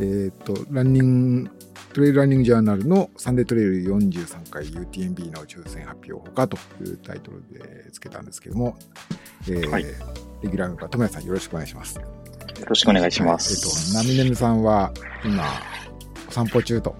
[0.00, 1.50] えっ、と、ランニング、
[1.92, 8.76] トレイルランニングジャーナルのサンデートレイル43回 UTMB の抽選発表ほかというタイトルでつけたんですけども、
[9.48, 9.84] えーはい
[10.42, 11.96] レギュラーの方、友谷さんよろしくお願いします。
[11.96, 12.02] よ
[12.66, 13.54] ろしくお願いしまはいす。
[13.54, 14.92] えっ、と、ナミネムさんは
[15.24, 15.44] 今、
[16.28, 16.94] お散歩中と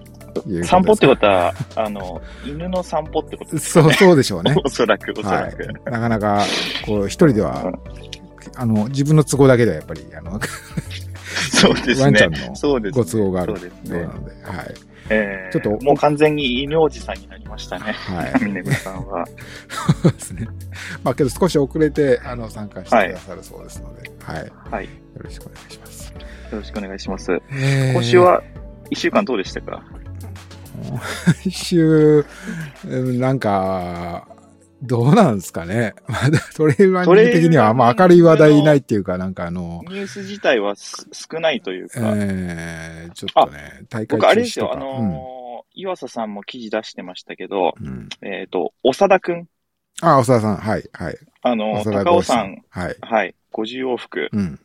[0.46, 4.54] いう散歩ってはことは、あの、犬の散歩ってことですそう、そうでしょうね。
[4.64, 5.90] おそらく、おそはいらく。。
[5.90, 6.42] なかなか、
[6.84, 7.72] こう、一人では、
[8.54, 10.40] あの、自分の都合だけではやっぱり、あの、
[11.52, 12.32] そうですねワンちゃん。
[12.32, 13.02] のそうですね。
[13.04, 14.14] ご都合があるそうですねような。
[14.14, 14.74] ので、はい。
[15.08, 17.92] えーちょっともう完全に犬おじさんになりましたね。
[17.92, 18.44] はい。
[18.44, 19.24] ミネムさんは。
[20.02, 20.48] そうですね。
[21.04, 24.46] まあ、けど少し遅れて、あの、参加してくださるそうですので、はい。
[24.46, 24.84] よはい。
[24.84, 26.12] よろしくお願いします。
[26.52, 27.32] ろしくお願いします。
[27.52, 28.42] えー今週、は、
[28.90, 29.82] 一週間どうでしたか？
[31.44, 32.24] 一週、
[32.86, 34.28] うんなんか、
[34.82, 35.94] どうなんですかね。
[36.06, 44.78] まだトレイルランニング的にはあんま明るい話題ないっていうか、なんかあの、ニュース自体はす少ないというか、えー、ちょっとね、大会僕、あ中れですよ、止とか。
[44.78, 45.36] あのー
[45.78, 49.46] 岩佐さんも記事出してましたけど、うんうんえっ、と、長田くん、
[50.00, 51.18] あ、長田さん、はい、はい。
[51.42, 52.96] あのー高尾さん、はい。
[53.02, 54.58] はい、50往復、うん。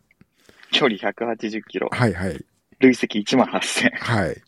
[0.72, 2.46] 距離180キロ、はい、はい。
[2.80, 3.92] 累積1万8000。
[3.98, 4.28] はい。
[4.28, 4.42] はい。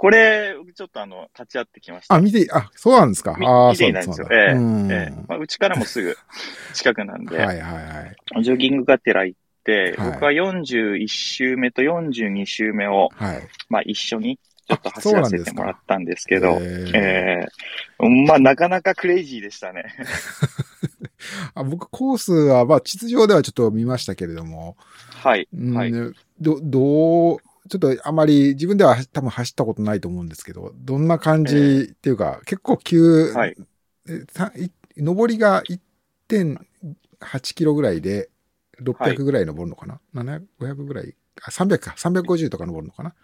[0.00, 2.14] これ、ちょっとあの、立ち会ってきました。
[2.14, 3.36] あ、見て、あ、そうなんですか。
[3.38, 4.28] みああ、見ていないんですよ。
[4.30, 6.16] ええうんええまあ、うちからもすぐ
[6.72, 8.06] 近くなんで、はい、はい、は
[8.40, 8.42] い。
[8.42, 13.42] ジョギングがてら行って、はい僕は41周目と42周目を、はい。
[13.68, 17.48] まあ、一緒にちょっと走らせてもらったんですけど、えーえ
[18.02, 19.94] えまあ、なかなかクレイジーでしたね。
[21.54, 24.78] あ僕、コースは、まあ、地図上ではちょっと見ましたけれども、
[25.10, 25.46] はい。
[25.54, 25.92] うんはい
[26.40, 27.38] ど、どう、
[27.70, 33.56] ちょっとあまり自分では多分走ったことないと思うんですけど、どんな感じっていうか、結構急、はい。
[34.96, 35.62] 上りが
[36.28, 38.28] 1.8キロぐらいで、はい
[38.82, 41.14] 600ぐらい登るのかな、700 ?500 ぐらい？
[41.42, 41.94] あ、300か。
[41.98, 43.14] 350とか登るのかな？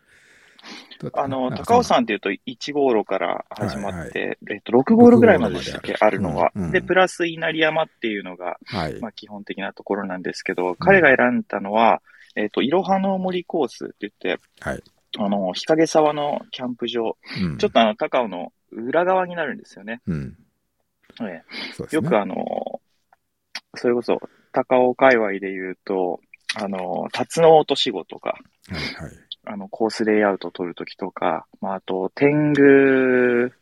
[1.14, 5.96] あの、高尾さんっていうと1号路から始まって、えっと、6号路ぐらいまででしたっけ？
[5.98, 6.52] あるのは。
[6.54, 9.00] うんうんで、プラス稲荷山っていうのが、はい。
[9.00, 12.02] まあ、基本的なところなんですけど、彼が選んだのは、
[12.36, 14.82] えっ、と、いろはの森コースって言って、はい。
[15.18, 20.02] あの、日陰沢のキャンプ場、うんちょっとあの、高尾の裏側になるんですよね。
[20.06, 20.36] うん。
[21.20, 21.44] ね。
[21.92, 22.80] えよくあの、
[23.74, 24.20] それこそ、
[24.52, 26.20] 高尾界隈で言うと、
[26.54, 29.12] あの、辰の落とし子とか、はい、はい。
[29.44, 33.54] あの、コースレイアウトを取るときとか、まあ、あと、天狗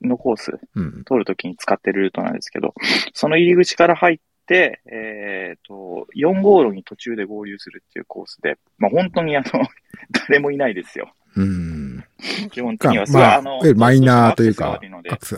[0.00, 1.04] のコースうん。
[1.04, 2.74] 通るときに使ってるルートなんですけど、
[3.12, 9.46] その入り口から入って、えっ、と、4号路に途中で合流するっていうコースで、まあ本当にあの、
[10.28, 11.12] 誰もいないですよ。
[11.36, 12.04] うん。
[12.50, 13.06] 基本的には。
[13.06, 14.80] かまあ、あのマイナーというか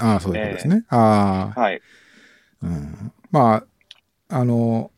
[0.00, 0.84] ああ、そういうことですね。
[0.88, 1.80] ああ、はい。
[2.62, 3.12] うん。
[3.30, 3.64] ま
[4.28, 4.90] あ、あの、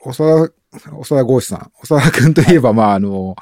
[0.00, 0.54] お長田、
[0.94, 3.36] お長田豪志さん、お長田くんといえば、まあ、あの、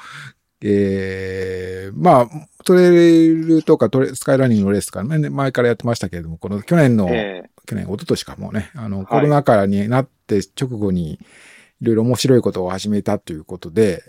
[0.63, 2.29] ええまあ、
[2.63, 9.05] トレイルとかトレスカイランニングのレースとか、ね、前からやってましたけれども、この去年の、え去年、一昨年かもね、あの、い。
[9.05, 11.19] コロナ禍になって直後に、
[11.81, 14.03] いろいろ面白いことを始めたということで、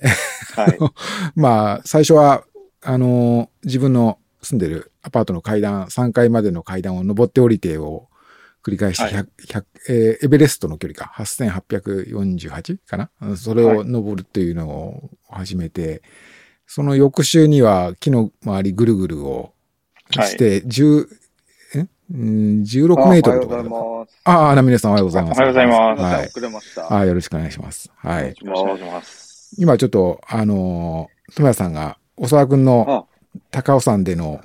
[0.54, 0.78] ーはい。
[1.34, 2.44] まあ、最初は、
[2.82, 8.08] あの、自分の住んでるアパートの階段、3階までの階段を登って降りてを
[8.62, 9.14] 繰り返して、はい。
[9.14, 13.10] 100 100えーエベレストの距離か、8848かな？
[13.22, 16.02] うんそれを登るっていうのを始めて、
[16.74, 19.52] その翌週には木の周りぐるぐるを
[20.10, 21.06] して、10、
[21.74, 21.86] え？
[22.14, 24.06] うん16メートルとか。
[24.24, 25.38] ああ、なみねさんおはようございます。
[25.38, 26.26] おはようございますはい。
[26.28, 26.96] 遅れました。
[26.96, 27.92] あよろしくお願いします。
[27.94, 28.28] はい。
[28.28, 29.54] よろしくお願いします。
[29.58, 33.04] 今ちょっと、あのー、友谷さんが、おそらくんのあ、
[33.50, 34.40] 高尾山での、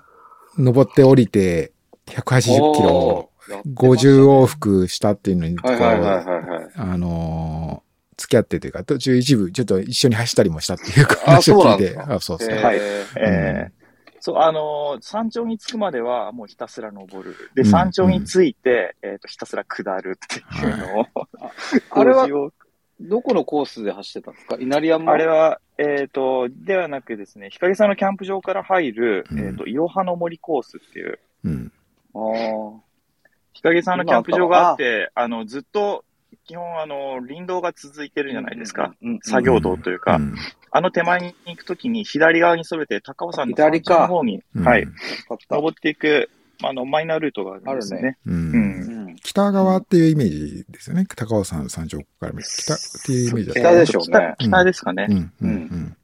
[0.58, 1.72] 登って降りて、
[2.08, 2.42] 180
[2.76, 5.56] キロをおーやってましたね50往復したっていうのに。
[5.64, 7.87] あのー
[8.18, 12.16] 付き合ってというか、途中一部ちょっと一緒に走ったりもしたっていうあ話を聞いて、そうなんですか？
[12.16, 12.50] あそうそう。
[12.50, 12.64] へー。
[12.64, 12.78] はい。
[12.78, 12.82] う
[13.16, 13.78] えー。
[14.20, 17.36] そう、あのー山頂に着くまではもうひたすら登る。
[17.56, 17.70] で、うん。
[17.70, 21.06] 山頂に着いて、えっ、と、ひたすら下るっていうのを、
[21.92, 22.54] あれは50を。
[23.00, 24.58] どこのコースで走ってたんですか？
[24.60, 29.40] 稲荷山あれは、えっ、と、ではなくですね、日陰さんのキャンプ場から入る、うん。
[29.40, 31.72] えっ、と、いろはの森コースっていう、うん。
[32.16, 32.74] あー。
[33.54, 36.04] 日陰さんのキャンプ場があって、あの、ずっと、
[36.48, 38.94] 基本、あの、林道が続いてるじゃないですか。。
[39.02, 40.36] うんうんうん作業道というか、うん。
[40.72, 43.94] あの手前に行くときに左側にそれて高尾山の左か。
[43.94, 44.68] 山頂の方に、うん。
[44.68, 44.88] はい、
[45.50, 46.30] 登っていく、
[46.64, 47.80] あの、マイナールートがあるん。
[47.80, 48.18] ですよね。
[49.24, 51.06] 北側っていうイメージですよね。
[51.06, 53.62] 高尾山山頂から見て北っていうイメージだった。
[53.62, 54.36] 北でしょうね。
[54.38, 55.08] 北北ですかね。
[55.10, 55.98] うん、うん、うん。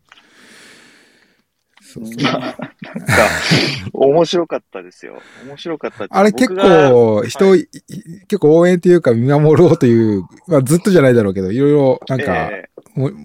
[1.93, 2.57] そうそうなんか、
[3.93, 5.21] 面白かったですよ。
[5.47, 7.67] 面白かったあれ結構、人、はい
[8.27, 13.15] 結構応援というか見守ろうという、まあずっとじゃないだろうけど、いろいろなんか、えもう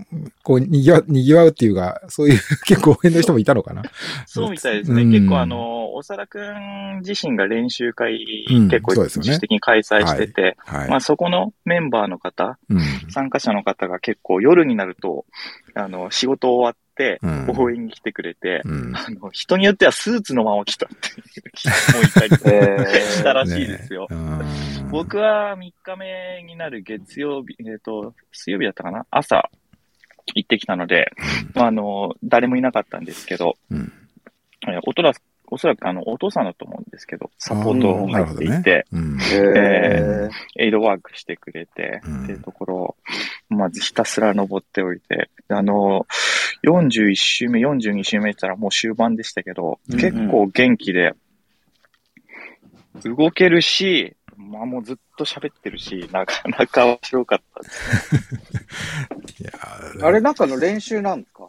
[0.42, 3.82] こう、にぎわ、にぎわうっていうか、そういう 結構応援の人もいたのかな。
[4.26, 5.02] そうみたいですね。
[5.02, 10.90] うん結構あの、長田くん自身が練習会、うん結構自主的に開催してて、はい。
[10.90, 12.80] まあそこのメンバーの方、うん。
[13.10, 15.24] 参加者の方が結構夜になると、
[15.74, 16.87] あの、仕事終わってうん
[17.56, 18.96] 応援に来てくれて、うん。
[18.96, 24.06] あの、人によってはスーツのまま来たっていう人もいたりえしたらしいですよ。
[24.10, 29.06] ねうん僕は3日目になる月曜日、えっ、と、水曜日だったかな？
[29.10, 29.50] 朝
[30.34, 31.12] 行ってきたので、
[31.54, 33.92] まあ、あの、誰もいなかったんですけど、うん。
[34.66, 35.12] えーおとら
[35.50, 39.16] おそらくあの、お父さんだと思うんですけど、サポート入っていて、うん。
[39.16, 42.24] ー、えエイドワークしてくれて、うん。
[42.24, 42.96] っていうところを、
[43.48, 46.06] まずひたすら登っておいて、あの、
[46.64, 49.98] 41周目、42周目って言ったらもう終盤でしたけど、うん。
[49.98, 51.14] 結構元気で、
[53.04, 57.62] 動けるし、まあもうずっと喋ってるし、なかなか面白かった。
[57.62, 59.42] です。
[59.42, 60.06] いやー。
[60.06, 61.48] あれなんかの練習なんですか？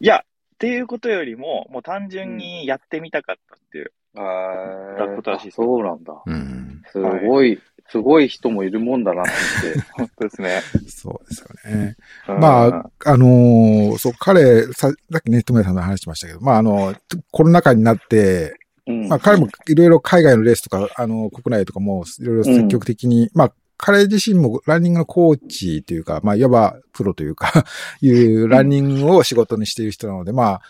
[0.00, 0.24] いや、
[0.58, 3.92] っていうことよりも、もう単純にやってみたかったっていう。
[4.16, 6.20] あだことらしいですそうなんだ。
[6.26, 6.82] うん。
[6.90, 7.60] すごい、
[7.90, 9.80] すごい人もいるもんだなってて。
[9.96, 10.60] 本当ですね。
[10.88, 11.96] そうですよね。
[12.28, 16.92] うんまあ、あのーそう、彼、さ、さっきね、友也さんの話しましたけど、まあ、あの、
[17.30, 18.58] コロナ禍になって、
[18.88, 27.64] うんまあ、彼もいろいろ海外のレースとか、あの、国内とかもいろいろ積極的に、まあ、彼自身もランニングのコーチというか、まあ、いわばプロというか、
[28.02, 30.60] いうランニングを仕事にしている人なので、まあ、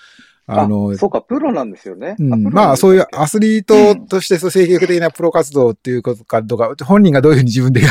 [0.47, 2.17] あの、そうか、プロなんですよね。
[2.19, 7.83] うん、まあ、そういうアスリートとして、そう、積極的なプロ活動っていうことかとか、本人がどういうふうに自分で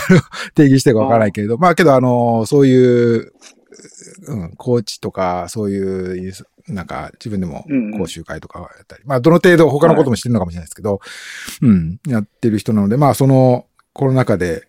[0.56, 3.32] 定義してるかわからないけれど、まあ、けど、あの、そういう、
[4.28, 6.34] うん、コーチとか、そういう、
[6.68, 8.00] なんか、自分でもうんうん。
[8.00, 11.00] 講習会とかやったり、まあ、どの程度他のこともしてるのかもしれないですけど、
[11.62, 14.68] うん、やってる人なので、まあ、その、コロナ禍で、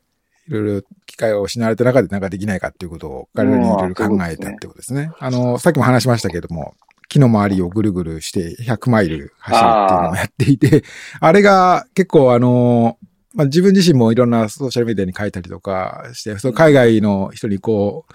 [0.48, 5.10] いろいろ機会を失われた中でなんかできないかっていうことを彼らにいろいろ考えたってことですね。
[5.18, 6.74] あの、さっきも話しましたけども、
[7.08, 10.84] 木の周りをぐるぐるして100マイル走るっていうのをやっていて、
[11.20, 12.98] あれが結構あの、
[13.34, 18.06] まあ、自分自身もいろんなソーシャルメディアに書いたりとかして、その海外の人にこ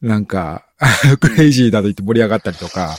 [0.00, 0.66] う、なんか、
[1.20, 2.96] クレイジーだと言って盛り上がったりとか、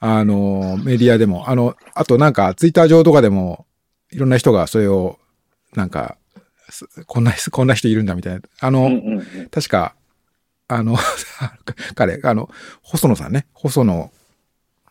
[0.00, 3.66] あの、メディアでも、あの、あとなんかツイッター上とかでも、
[4.12, 5.18] いろんな人がそれを、
[5.74, 6.23] なんか、す
[7.06, 8.40] こんな、 こんな人いるんだみたいな。
[8.60, 9.94] あの、うんうんうん確か、
[10.68, 10.96] あの、
[11.94, 12.50] 彼、あの、
[12.82, 14.10] 細野さんね、細野、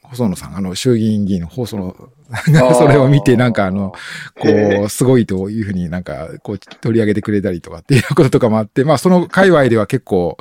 [0.03, 1.95] 細野さん、あの、衆議院議員の細野
[2.31, 3.93] さんがそれを見て、なんかあの、
[4.39, 4.49] こ
[4.85, 10.37] う、すごいというふうになんか、こう、取り上げてくれたりとかっていうこととかもあって、まあ、その界隈では結構、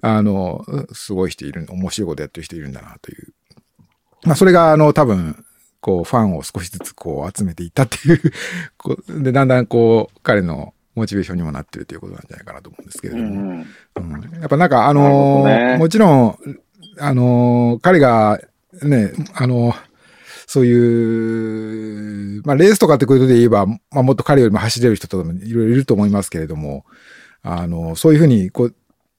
[0.00, 3.32] あの、すごい人いる、面白いことやってる人いるんだなという。
[4.24, 5.44] まあ、それが、あの、多分、
[5.80, 8.20] こう、ファンを少しずつこう、集めていったっていう、
[8.76, 13.24] こうで、だんだんこう、彼のモチベーションにもなってるということなんじゃないかなと思うんですけれども。
[13.24, 13.66] うんうんうん
[14.40, 16.38] やっぱなんかあのなるほどねもちろん、
[16.98, 18.38] あのー彼が
[18.82, 19.74] ね、あの
[20.46, 26.84] そういう、まあレースとかってことで言えば、まあもっと彼よりも走れる人とかもいろいろいると思いますけれども、
[27.42, 28.74] あのそういうふうに、こう、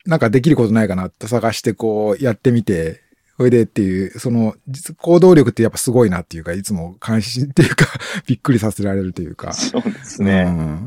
[0.06, 3.02] なんかできることないかなと探してこうやってみて、
[3.38, 7.86] それでっていう、その、実行動力ってやっぱすごいなっていうか、いつも関心っていうか、
[8.26, 9.54] びっくりさせられるというか。
[9.54, 10.46] そうですね。
[10.48, 10.86] うん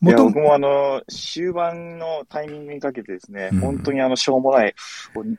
[0.00, 4.74] いや、元僕もあの、終盤のタイミングにかけてですね、うん本当にあの、しょうもない、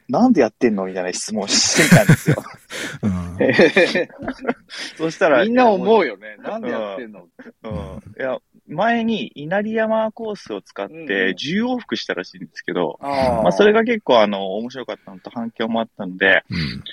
[0.10, 2.36] なんでやってんのみたいな質問してたんですよ。
[3.04, 3.20] うん
[4.98, 6.04] そしたら、みんな思う。
[6.04, 6.36] うよね。
[6.40, 7.26] なんでやってんの
[7.64, 7.72] うん。
[7.72, 8.38] いや、
[8.68, 16.84] 前に稲荷山コースを使っうんうんて10往復したらしいんですけど、あーまあ、それが結構あの、面白かったのと反響もあったので、うん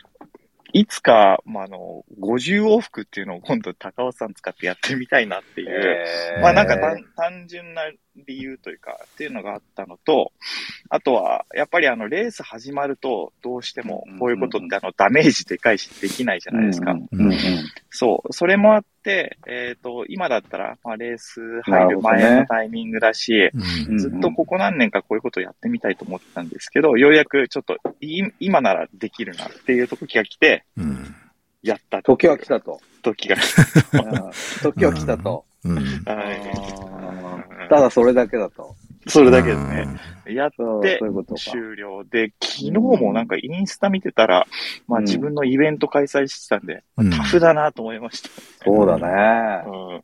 [0.76, 6.42] いつか、まあ、あの、50往復っていうのを今度高尾さん使ってやってみたいなっていう、えー。
[6.42, 7.82] まあなんか単単純な
[8.26, 10.32] 理由というか、っていうのがあったのと、
[10.88, 16.92] あとは、やっぱりあの、レース始まると、どうしてもこういうことってあの、ダメージでかいし、できないじゃないですか。
[16.92, 17.38] うんうんうん。
[17.90, 18.32] そう。
[18.32, 31.14] それもあって、えっ、と、今だったら、まあレース入る前のタイミングだし、うんうんずっとここ何年かこういうことをやってみたいと思ってたんですけど、ようやくちょっとい今ならできるなっていう時が来て、うん。
[31.62, 32.80] やった時は来たと。
[33.02, 33.40] 時が来
[33.94, 34.30] うん。
[34.62, 35.44] 時は来たと。
[35.64, 36.04] うん
[37.70, 38.74] ただそれだけだと。
[39.08, 39.86] それだけですね。
[40.34, 40.50] やっ
[40.82, 40.98] て。
[41.36, 44.46] 終了で、昨日もなんかインスタ見てたら、
[44.88, 48.28] まあうん自分のイベント開催してたんで、うんタフだなと思いました。
[48.64, 49.62] そうだね。
[49.66, 50.02] うん、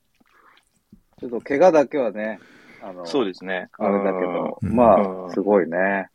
[1.19, 2.38] ちょっと怪我だけはね、
[2.83, 3.69] あの、そうですね。
[3.78, 6.09] あれだけど、うんまうんあ、すごいね。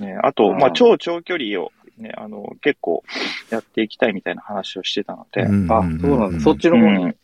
[0.00, 0.06] うん。
[0.06, 3.02] ね、あと、うんまあ超長距離を、ね、あの、結構
[3.50, 6.40] やっていきたいみたいな話をしてたので、うんあ、そうなんだ。
[6.40, 7.04] そっちの方に。
[7.04, 7.14] うん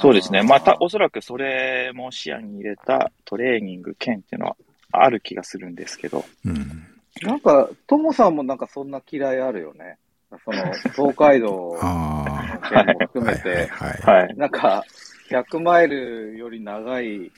[0.00, 0.42] そうですね。
[0.42, 4.56] また、おそらくそれも視野に入れたトレーニング兼っていうのは
[4.90, 6.86] ある気がするんですけど、うん
[7.20, 9.98] なんか、ともさんもなんかそんな嫌いあるよね。
[10.44, 12.24] その、東海道あ
[12.62, 14.22] の件も含めて、はい。
[14.22, 14.36] はい。
[14.36, 14.84] なんか、
[15.30, 17.30] 100マイルより長い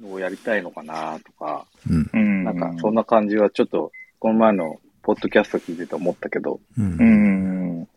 [0.00, 2.10] のをやりたいのかなとか、うん。
[2.12, 2.44] うん。
[2.44, 6.82] なんか、そんな感じはちょっと、この前のポッドキャスト聞いてて思ったけど、う。
[6.82, 7.88] うんん。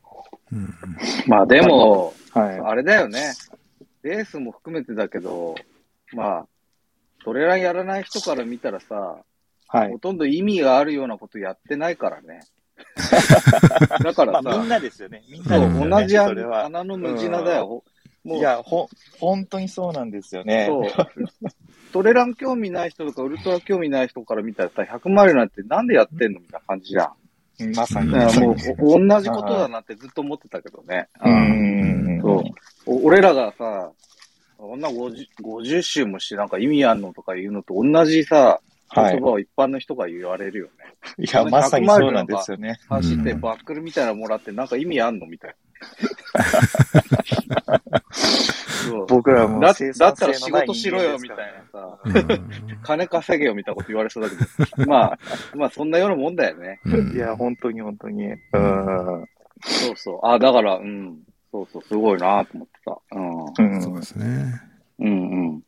[0.51, 0.71] うん
[1.27, 2.59] まあでも、はい。
[2.59, 3.33] あれだよね。
[4.03, 5.55] レースも含めてだけど、
[6.13, 6.47] まあ、
[7.23, 9.23] トレランやらない人から見たらさ、
[9.67, 9.99] はいほ。
[9.99, 12.41] とんど意味があるようなことやってないからね。
[14.03, 15.23] だからさ、まあみんなですよね。
[15.29, 15.89] みんそうなですよね。
[15.89, 16.65] 同じそれは。
[16.65, 17.83] 穴の無地なだよ。
[18.23, 18.89] もう、いや、ほ、
[19.19, 20.65] 本当にそうなんですよね。
[20.67, 20.91] そう。
[21.91, 27.75] トレラン興味ない人とかウルトラ興味ない人から見たらさ、100マイルなんてなんでやってんのみたいな感じじゃん。
[27.75, 28.09] まさに。
[28.09, 28.55] もう、
[28.95, 31.07] お同じことだなってずっと思ってたけどね。
[31.23, 32.19] うん。
[32.21, 32.43] そう。
[32.85, 33.91] お俺らがさ、
[34.57, 38.61] こんな 50, 50周もしてなんか意味あんのとか言うのと同じさ、
[38.93, 40.71] はい言葉を一般の人が言われるよね。
[41.17, 42.77] いや、まさにそうなんですよね。
[42.89, 45.61] 走ってうんバックルみたいなのもらってなんか意味あんのみたいな。
[49.07, 51.99] 僕らもだ生だったら仕事しろよみ人たいなさ、
[52.83, 55.19] 金稼げよみたいなこと言われそうだけど、 まあ、
[55.55, 56.79] まあそんなようなもんだよね。
[56.85, 58.27] うんいや、本当に本当に。
[58.27, 58.37] うん。
[59.63, 60.19] そうそう。
[60.23, 61.19] あ、だから、うん。
[61.51, 62.99] そうそう、すごいなと思ってた。
[63.59, 63.73] うん。
[63.73, 64.61] うんそうですね。
[64.99, 65.09] うんう
[65.57, 65.61] ん。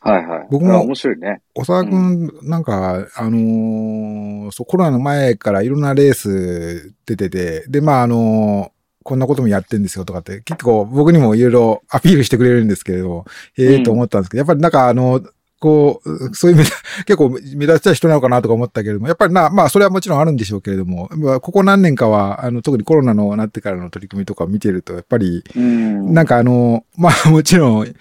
[0.00, 0.46] はいはい。
[0.50, 1.42] 僕もあ面白いね。
[1.54, 13.24] 小沢くん、なんか、あのーそう、コロナの前からいろんなレース出てて、で、まあ、あのーこんなこともやってんですよとかって、結構僕にもいろいろアピールしてくれるんですけれど、
[13.58, 15.20] ええうんと思ったんですけど、やっぱりなんかあの、
[15.62, 26.12] こう、そういう目立 結構目立ちたい人なのかなとか思ったけれども、やっぱりな、まあそれはもちろんあるんでしょうけれども、まあここ何年かは、あの、特にコロナのなってからの取り組みとかを見てると、やっぱり、うん。
[26.12, 27.94] なんかあの、まあもちろん、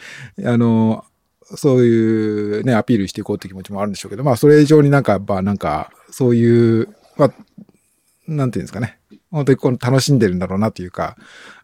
[0.43, 1.05] あの、
[1.55, 7.33] そういうね、アピールしていこうって気持ちもあるんでしょうけど、まあそれ以上になんか、まあなんか、そういう、まあ、
[8.27, 8.97] なんていうんですかね。
[9.31, 11.15] 本当にこの楽しんでるんだろうなというか、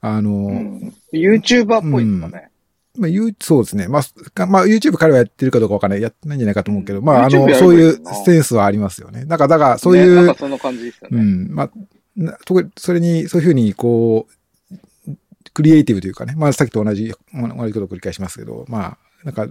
[0.01, 2.49] あの、うん、YouTuber っぽいですかね。
[2.97, 3.87] まあ、ゆそうですね。
[3.87, 6.01] まあ、かまあ、YouTube 彼はやってるかどうかわかんない。
[6.01, 9.25] やってないんじゃないかと思うけど、まあ、あの、そういうセンスはありますよね。
[9.25, 11.17] だから、だから、そういう、ねなんかそんな感じですよね。
[11.19, 11.47] うん。
[11.53, 11.71] まあ、
[12.15, 15.11] な特に、それに、そういうふうに、こう、
[15.53, 19.47] クリエイティブというかね、まあ、さっきと同じ、同じことを繰り返しますけど、まあ、なんか、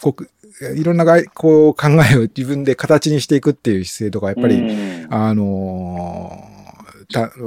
[0.00, 6.51] こう、いろんながい、こう、考えを自分で形にしていくっていう姿勢とか、やっぱり、うんあのーた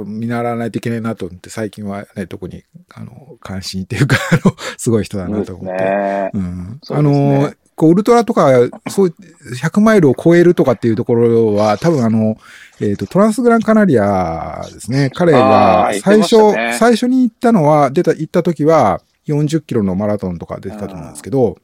[0.04, 5.82] 見習わないといけないなと思って、最近はね、特に、あの、関心っていうか、 あの、すごい人だなと思って。
[5.82, 6.30] ね。
[6.34, 6.78] うん。
[6.82, 8.50] そうですあのね、こう、ウルトラとか、
[8.88, 9.14] そう、
[9.54, 12.36] 100マイルを超えるとかっていうところは、多分あの、
[12.80, 15.10] えっ、と、トランスグランカナリアですね。
[15.12, 21.58] 彼あがー最初、ね最初に行ったのは、出た、行った時は、40キロのマラソンとか出てたと思うんですけど、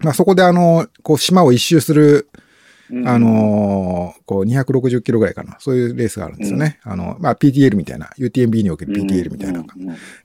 [0.00, 2.33] まあそこであの、こう、島を一周する、うん
[3.06, 5.56] あ、のーこう、260キロぐらいかな。
[5.60, 6.80] そういうレースがあるんですよね。
[6.82, 9.64] あの、まあ PTL みたいな、UTMB における PTL みたいな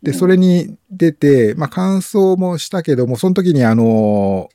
[0.04, 4.50] で、それに出て、まあ、感想もしたけども、その時にあの、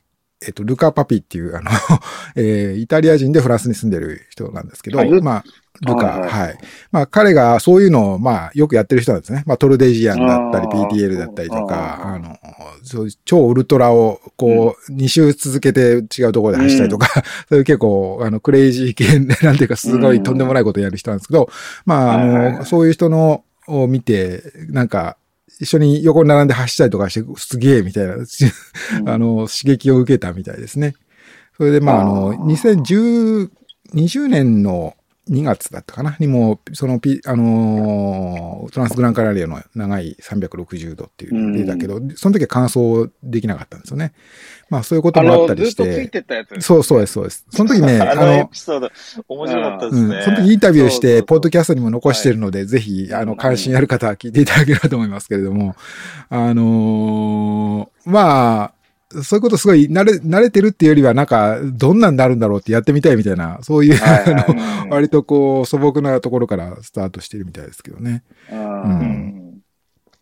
[0.45, 1.71] えっと、ルカ・パピっていう、あの、
[2.35, 5.43] えーイタリア人でフランスに住んでる人なんですけどまあ、
[5.81, 6.29] ルカ、はいはい。
[6.29, 6.57] はい。
[6.91, 9.43] まあ、彼がそういうのを、まあ、よくやってる人なんですね。
[9.45, 12.37] まあ、トルデジアンだったり、PTL だったりとか、あの、
[12.83, 17.07] そう超ウルトラを、こう、2周続けて違うところで走ったりとか、
[17.49, 21.49] そういう結構、あの、クレイジー系で、 なんていうか、すごいとんでもないことをやる人なんですけど、
[21.85, 22.53] まあ、あはいはいはい。
[22.59, 25.17] の、そういう人の、を見て、なんか、
[25.59, 28.15] 一緒に横に並んで走ったりとかして、すげえみたいな、
[29.11, 30.95] あの、刺激を受けたみたいですね。
[31.57, 32.45] それで、まあ、あの、あー。
[32.45, 33.49] 2010、
[33.93, 34.95] 20年の
[35.29, 36.15] 2月だったかな？
[36.19, 44.13] にも、そのピ、あのートランスグランカナリアの長い360度っていうのが出たけど、その時は完走できなかったんですよね。
[44.69, 46.21] まあ、そういうこともあったりしずっとついて。
[46.21, 46.59] たやつ。
[46.61, 47.45] そうそうです、そうです。
[47.49, 48.89] その時ね、あ あのエの、ピソード、
[49.27, 50.21] 面白かったですうん、ね。
[50.23, 55.75] その時インタビューして、ポッドキャストにも残してるので、ぜひ、あの、うん関心ある方は聞いていただければと思いますけれども、
[56.29, 58.74] あのーまあ、
[59.23, 68.23] そういうことすごい慣れ、慣れてるっていうよりは、なんか、どんなんなるんだろうってやってみたいみたいな、そういう、はいはいあの、うん割とこう、素朴なところからスタートしてるみたいですけどね。
[68.51, 68.55] う。
[68.55, 69.61] うんん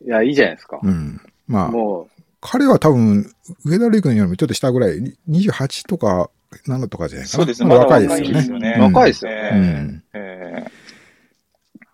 [0.05, 0.79] いや、いいじゃないですか。
[0.81, 1.21] うん。
[1.47, 2.07] まあ、も
[2.41, 3.25] 彼は多分、
[3.63, 4.99] 上田瑠君よりもちょっと下ぐらい、
[5.29, 6.29] 28とか、
[6.67, 7.37] 7とかじゃないかな。
[7.39, 7.69] そうですね。
[7.69, 8.21] ま若いです
[8.51, 8.59] よね。
[8.59, 8.77] ね。
[8.79, 10.03] 若いですよねうん。
[10.13, 10.82] ええう、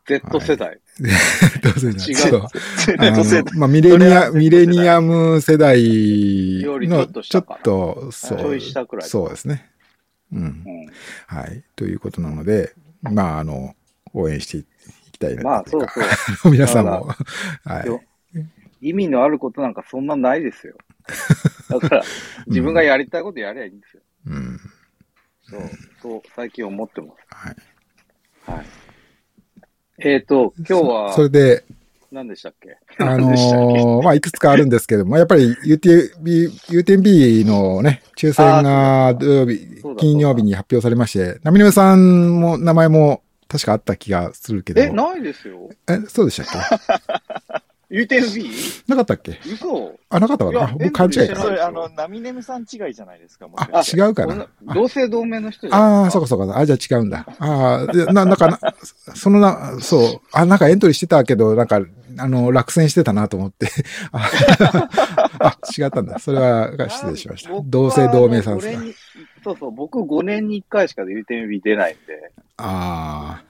[0.09, 0.79] Z 世代。
[1.61, 5.77] どうせな違うまあ、ミレニア、ミレニアム世代
[6.63, 9.09] のちょっと、そちょうい下くらい。
[9.09, 9.69] そうですね。
[10.33, 10.45] うんう。
[10.45, 10.63] ん。
[11.27, 11.63] はい。
[11.75, 12.73] ということなので、
[13.03, 13.75] まあ、あの、
[14.13, 14.65] 応援してい
[15.11, 15.87] きたいなまあ、といそう
[16.41, 16.51] そう。
[16.53, 17.09] 皆さんも、
[17.63, 17.85] はい。
[17.85, 18.01] よ
[18.81, 20.75] 意味のあることなんかそんなないですよ。
[21.69, 22.03] だから、
[22.47, 24.01] 自分がやりたいことやりゃいいんですよ。
[24.27, 24.59] うん。
[25.43, 25.61] そう、
[26.01, 27.13] そう、最近思ってます。
[27.29, 27.55] はい。
[28.57, 28.65] はい。
[30.01, 31.63] えっ、と、今日はそ、 れで、
[32.11, 32.77] 何でしたっけ？
[32.99, 33.83] あ何でしたっけ？
[33.83, 44.81] の ーまあ、いくつかあるんですけども、やっぱり UTB、UTMB のね、抽選が土曜日金曜日に発表されまして、ナミさんも、名前も確かあった気がするけど。
[44.81, 45.69] え、ないですよ。
[45.87, 46.47] え、そうでしたっ
[47.57, 47.63] け？
[47.91, 48.83] UTMB?
[48.87, 49.39] なかったっけ？
[49.51, 54.47] 嘘あ、なかったかいやな僕勘違いかなエントリーしてないそれ、あの、ナミネムさん違いじゃないですか、あ違うかな？
[54.73, 56.57] 同姓同名の人ああ、そうかそうか。
[56.57, 57.25] あ、じゃあ違うんだ。
[57.39, 58.59] ああ、でな、なんかな、
[59.15, 61.81] そのな、そう、あ、なんかエントリーしてたけど、なんか、
[62.17, 63.67] あの、落選してたなと思って。
[64.11, 64.29] あ、
[65.39, 66.19] あ違ったんだ。
[66.19, 67.51] それは、失礼しました。
[67.63, 68.87] 同姓同名さんですか？5年。
[68.89, 68.95] に
[69.43, 73.41] そうそう、僕5年に1回しか UTMB 出ないんで、あ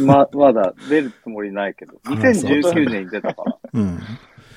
[0.00, 4.00] ま、まだ出るつもりないけど、あそう2019年に出たから、あ、うん。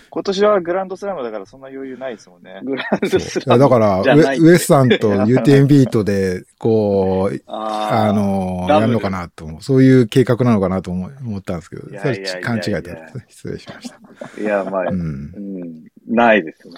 [0.10, 2.60] 今年はグランドスラムだからそんな余裕ないですもんね。
[2.64, 3.62] グランドスそうラム。
[3.62, 9.62] だから、ウエスさんと UTMB とで、こう、ああの、やるのかなと思う。
[9.62, 13.20] そういう計画なのかなと思思ったんですけど、いやそれいやいやいや勘違いだった。
[13.28, 13.98] 失礼しました。
[13.98, 14.86] ーいや、まあ、う。
[14.88, 16.74] うんん、ないですね。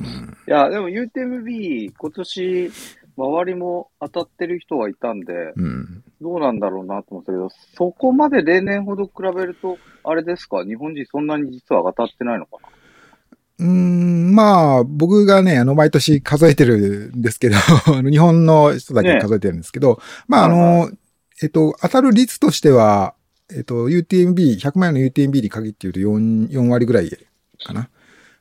[0.00, 2.70] うんいや、でも UTMB、今年、
[3.16, 6.04] 周りも当たってる人はいたんで、うん。
[6.20, 12.58] どどうなんだろうなと思ったけど、そこまで例年ほど比べると、あれですか、日本人そんなに実は当たってないのか
[13.58, 17.56] うーん、まあ、僕がね、あの、毎年数えてるんですけど、
[18.10, 20.90] 日本の人だけ数えてるんですけど、まあ、あの、
[21.42, 23.14] えっと、当たる率としては、
[23.54, 27.10] えっと、UTMB、100万円の UTMB に限って言うと4、4割ぐらい
[27.64, 27.88] かな。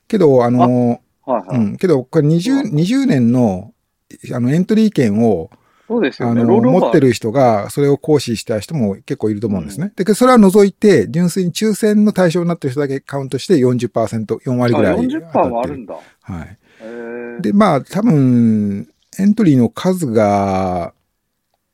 [0.08, 1.58] けど、あの、なはいはい。
[1.58, 3.74] うん、けど、これ20、20年の、
[4.34, 5.50] あの、エントリー券を、
[5.88, 6.42] そうですよね。
[6.42, 9.94] あの、持ってる人が、それを行使した人も結構いると思うんですね。
[9.96, 15.74] で、それは除いて、純粋に抽選の対象になってる人だけカウントして40%、4割ぐらいあ当た40%もある。
[15.74, 15.96] るんだ。
[16.22, 17.42] はい。
[17.42, 18.90] で、まあ、多分、
[19.20, 20.94] エントリーの数が、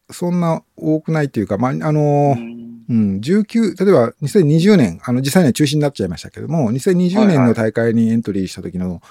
[0.10, 9.02] そんな多くないというか、まあ、あのう、んうん、19、例えば2020年、あの、実際には中止になっちゃいましたけども、2020年の大会にエントリーした時の、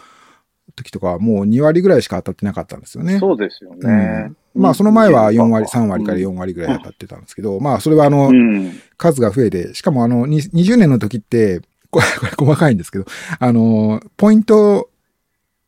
[0.75, 3.19] 時とかはもう2割ぐらいしか当たってなかったんですよね。
[3.19, 4.33] そうですよね。
[4.55, 8.73] まあ、その前は4割、うん3割から4割ぐらい当たってたんですけど、まあ、それはあのう、ん。
[8.97, 13.05] 数が増えて、しかもあの、に20年の時って、これ、 これ細かいんですけど、
[13.39, 14.91] あの、ポイント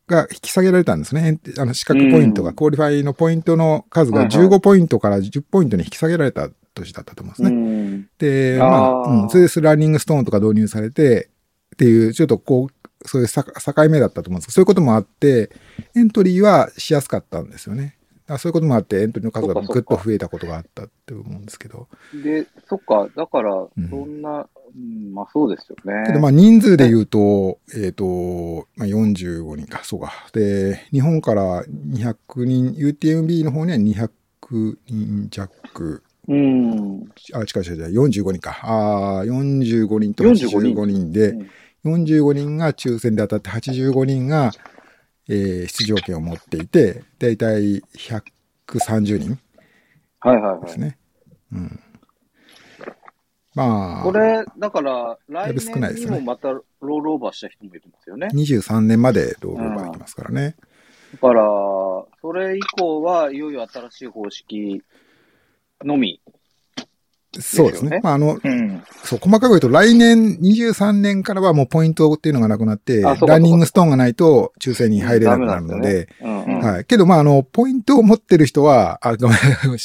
[0.07, 1.39] が引き下げられたんですね。
[1.57, 7.55] あの、資格ポイントが、うんクオリファイのポイントの数がはいはい15ポイントから10ポイントに引き下げられた年だったと思うんですうね。
[7.97, 8.07] ん。
[8.17, 11.29] で、まあ、うん、それでランニングストーンとか導入されて、
[11.73, 15.51] っていう、ちょっとこう、そういうさ境目だったと思うんですけど、そういうこともあって、
[15.95, 17.97] エントリーはしやすかったんですよね。
[18.23, 21.87] だからそういうこともあって、エントリーの数がぐっと増えたことがあったって思うんですけど。
[22.23, 26.03] で、そっか、だからん、そんな、うん、まあそうですよね。
[26.07, 30.13] けどまあ人数で言うと、えっ、と、まあ、45人か、そうか。
[30.33, 37.11] で、日本から200人、UTMB の方には200人弱、うん。
[37.33, 38.51] あ、違う違う違う、45人か。
[38.63, 41.37] ああ、45人と45 85人で、
[41.83, 44.51] 45人が抽選で当たって85人が、
[45.29, 49.39] えー出場権を持っていて、だいたい130人
[50.19, 50.61] はいはいはい。
[50.61, 50.97] ですね。
[51.51, 51.79] うん。
[53.55, 58.29] まあ、これ、だから、来少ないですね年にもまたロールオーバーした人もいるんですよね。
[58.33, 60.55] 23年までロールオーバーいきますからね。
[61.13, 61.43] だから、
[62.21, 64.81] それ以降はいよいよ新しい方式
[65.83, 66.19] のみ。
[67.39, 67.99] そうですね。
[68.03, 68.83] まあ、あの、うん。
[69.03, 76.59] そう、細かく言うと、来年23年からはもうポイントっていうのがなくなって、ランニングストーンがないと抽選に入れなくなるので、うんうん。
[76.59, 76.85] はい。
[76.85, 79.77] けど、まあ、あの、ポイントを持ってる人は、あ、ごめん、ごめん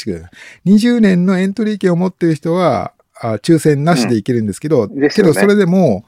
[0.66, 6.04] 20年のエントリー権を持ってる人は、あ抽選なしでいけるんですけど、んですよねけど、それでも、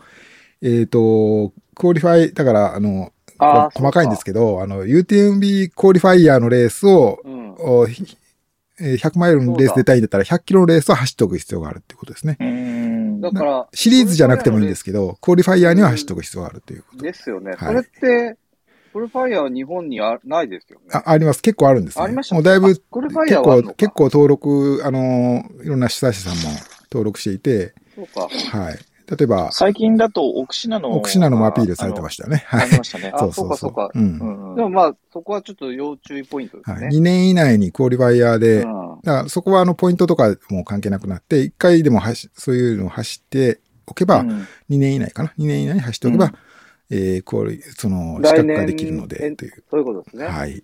[0.62, 7.40] えっ、と、クオリファイ、だから、あの、細かいんですけど、あの、UTMB クオリファイヤーのレースを、うん。
[8.80, 12.36] おひえー100マイルのレース出たいんだったら、100キロのレースを走っておく必要があるってことですね。
[12.40, 13.20] うん。
[13.20, 17.02] だから、シリーズじゃなくてもいいんですけど、クオリファイヤーには走っておく必要があるということ。
[17.02, 17.52] ですよね。
[17.52, 18.36] はいそれって、
[18.92, 20.86] クオリファイヤーは日本にあないですよね。
[20.92, 21.42] あ、あります。
[21.42, 22.04] 結構あるんですね。
[22.04, 22.80] ありましたもうだいぶ、結
[23.42, 26.58] 構結構登録、あのー、いろんな主催者さんも
[26.90, 28.28] 登録していて、そうか。
[28.58, 28.78] はい。
[29.10, 30.92] 例えば、最近だと、オクシナの。
[30.92, 32.44] オクシナのもアピールされてましたよね。
[32.48, 32.58] た。
[32.58, 32.78] はいあり。
[32.78, 33.12] ましたね。
[33.12, 33.56] あそうそうそう。
[33.56, 34.50] そうかそうかうん。
[34.50, 36.80] うんでもまあ、そこはちょっと要注意ポイントですはい。
[36.82, 36.88] ね。
[36.88, 46.32] 2年以内にクオリファイヤーで、うんだからそこはあのポイントとかも関係なくなって、1回でも走そういうのを走っておけば、うん2年以内かな ?2 年以内に走っておけば、うん
[46.90, 49.64] えー、こう、その、資格ができるの来で、年という。
[49.70, 50.24] そういうことですね。
[50.26, 50.50] はい。
[50.50, 50.62] はい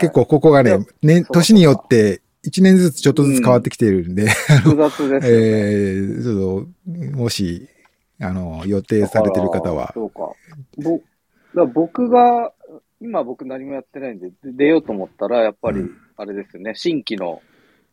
[0.00, 5.20] 結構ここがねいや、ね、そうか年によって、1年ずつちょっとずつ変わってきているんで、複雑ですよね。
[5.30, 7.68] えー、ちょっと、もし、
[8.22, 10.32] あの、予定されてる方は、そうか。
[10.78, 11.00] ぼ、
[11.54, 12.52] だ僕が、
[13.00, 17.42] 今僕何もやってないんで、で出ようと思ったら、やっぱりうん、あれですよね、新規の、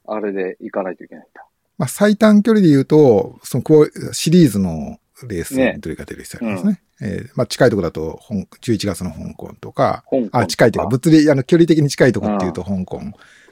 [0.06, 1.46] あれで行かないといけないんだ。
[1.78, 6.82] まあ、最短距離で言うと、そのクオシリーズのレースねどれか出る必要ありますね。
[7.02, 13.02] えーまあ、近いところだと、香11月の香港とか、香港あ、近いというか、物理、あの、距離的に近いところっていうと香港、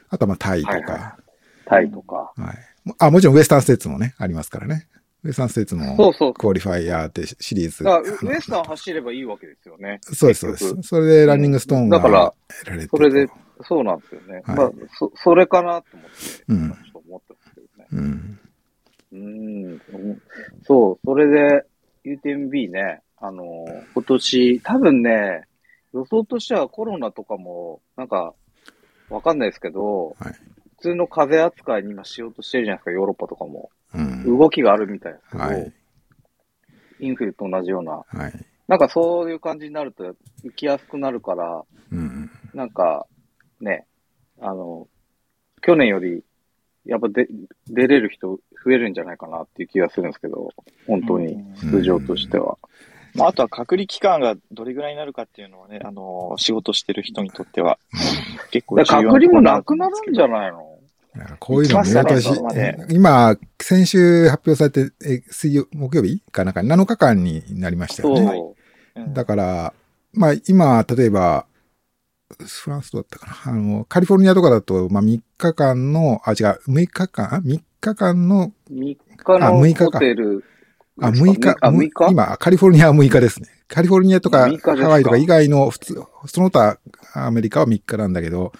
[0.10, 1.18] あとはまあ、タイとか、はいは
[1.66, 2.34] タイとか。
[2.36, 2.94] はい。
[3.00, 4.88] あ、もちろんウエスタンステーツもね、ありますからね。
[5.24, 6.34] ウエスタンステーツそうも、そう。
[6.34, 7.84] クオリファイヤーってシリーズ。
[7.84, 10.00] ウエスタン走ればいいわけですよね。
[10.02, 10.76] そうです、そうです。
[10.84, 13.28] それでランニングストーンが得られてそれで、
[13.62, 14.42] そうなんですよね。
[14.46, 17.88] はいまあ、そ、それかなと思って、うんちょっと思ってますけどね。
[17.92, 18.40] うん。
[19.12, 19.18] う
[20.14, 20.22] ん。
[20.64, 21.66] そう、それで
[22.06, 25.48] UTMB ね、あの、今年、多分ね、
[25.94, 28.34] 予想としてはコロナとかも、なんか、
[29.10, 30.34] わかんないですけど、はい
[30.78, 33.72] 普通の風邪扱いに今しようとしてるじゃないですか、ヨーロッパとかも。
[33.98, 34.38] うん。
[34.38, 35.74] 動きがあるみたいですけど、はい。
[37.00, 38.04] インフルと同じような。
[38.08, 38.34] はい。
[38.68, 42.30] なんかそういう感じになると行きやすくなるから、うん。
[42.54, 43.08] なんか、
[43.62, 43.86] ね、
[44.40, 44.88] あの、
[45.62, 46.24] 去年より、
[46.86, 47.28] やっぱで
[47.68, 50.54] 出れる人増えるんじゃないかなっていう気がするんですけど、
[50.86, 51.38] 本当に、
[51.72, 52.58] 出場としては。
[53.14, 57.80] まあ、あとは隔離期間がどれぐらいになるかっていうのはね、あの、仕事してる人にとっては、
[58.52, 60.67] 結構だから隔離もなくなるんじゃいないの？
[61.39, 68.26] こういうの見落とし行きましたね今、先週発表されて、え水曜、木曜日かなんか7日間になりましたよね。
[68.26, 68.56] そ
[69.02, 69.13] う。
[69.13, 69.74] だから、
[70.13, 71.46] まあ今、例えば、
[72.39, 73.54] フランスどうだったかな。
[73.54, 80.43] あの、カリフォルニアとかだと、まあ3日間の、あ、違う、6日間、あ ?3 日間の、3日あの6日かホテル。
[81.00, 82.12] あ、6日、あ、6日？
[82.12, 83.48] 今、カリフォルニアは6日ですね。
[83.67, 84.78] カリフォルニアとか6日ですか？
[84.78, 86.80] ハワイとか以外の普通、その他
[87.13, 88.52] アメリカは3日なんだけど、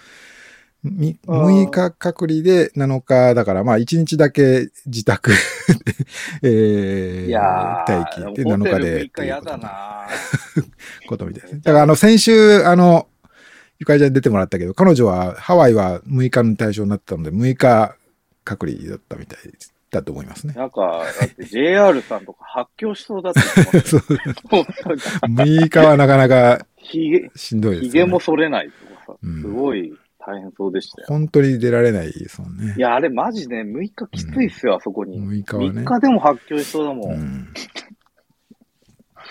[0.84, 5.32] 6日隔離で7日だから、まあ1日だけ自宅
[6.42, 10.06] えー、いやー、待機でホ7日テル6日でっていうやだことな
[11.08, 11.60] ことみたいですね。
[11.64, 13.08] だからあの先週、あの、
[13.80, 17.96] ゆかりちゃんに出てもらったけど、彼女はハワイは6日の対象になってたので、6日
[18.44, 19.38] 隔離だったみたい
[19.90, 20.54] だと思いますね。
[20.54, 24.20] なんか、だって JR さんとか発狂しそうだって言ってますそうよ。
[24.48, 24.94] 本当
[25.44, 27.88] に6日はなかなかひげ、しんどいです、ね。
[27.88, 29.92] ひげも剃れないとかさうん、すごい
[30.28, 31.06] 大変そうでしたよ。
[31.08, 32.80] 本当に出られないですもんねい。
[32.80, 35.18] や、あれマジね、6日きついっすよ、あそこに。
[35.18, 37.12] 6日はね3日でも発狂しそうだもん。
[37.12, 37.48] うん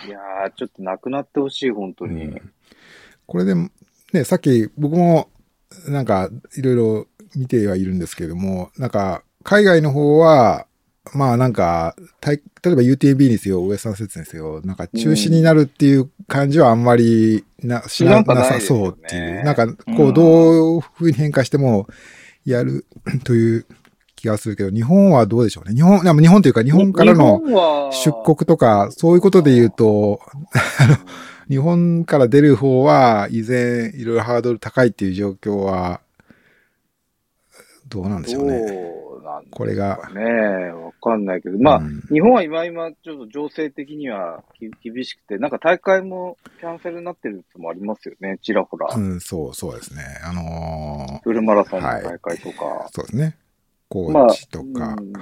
[0.05, 2.25] いやー、ちょっとなくなってほしい、本当に。
[2.25, 2.53] うん
[3.25, 3.69] これでも、
[4.13, 5.29] ね、さっき僕も
[5.89, 10.66] なんかいろいろ見てはいるんですけども、なんか海外の方は、
[11.13, 19.43] まあなんか、例えば UTB にせよ、ウエスタンセッツにせよ、なんか中止になるっていう感じはあんまりな、しななさそうっていう。
[19.43, 19.67] なんか、
[19.97, 21.87] こう、どういう風に変化しても
[22.45, 22.85] やる
[23.23, 23.65] という
[24.15, 25.75] 気がするけど、日本はどうでしょうね。
[25.75, 27.41] 日本、でも日本というか日本からの
[27.91, 30.19] 出国とか、そういうことで言うと、
[31.49, 36.01] 日本から出る方は、依然、いろいろハードル高いっていう状況は、
[37.87, 38.96] どうなんでしょうね。
[39.51, 39.97] これが。
[39.97, 40.23] かね。
[40.71, 41.57] わかんないけど。
[41.59, 48.87] まあ、うん日本は今今、ちょっと情勢的にはき厳しくて、なんか大会もキャンセルになってるやつもありますよね、ちらほら。
[48.95, 50.01] うん、そう、そうですね。
[50.23, 52.87] あのフルマラソンの大会とかー。
[52.91, 53.37] そうですね。
[53.89, 55.13] コまあーチとか、うん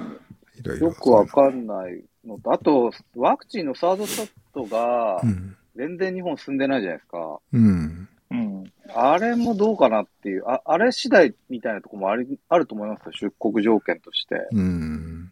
[0.58, 0.86] いろいろ。
[0.88, 5.56] よくわかんないのと、あと、ワクチンのサードショットがう、ん。
[5.76, 7.38] 全然日本進んでないじゃないですか。
[7.52, 8.08] うん。
[8.36, 8.72] うん。
[8.94, 14.34] あれもどうかなっていう、ああれ次第みたいなところもありあると思いますよ、出国条件として。
[14.52, 15.30] うん。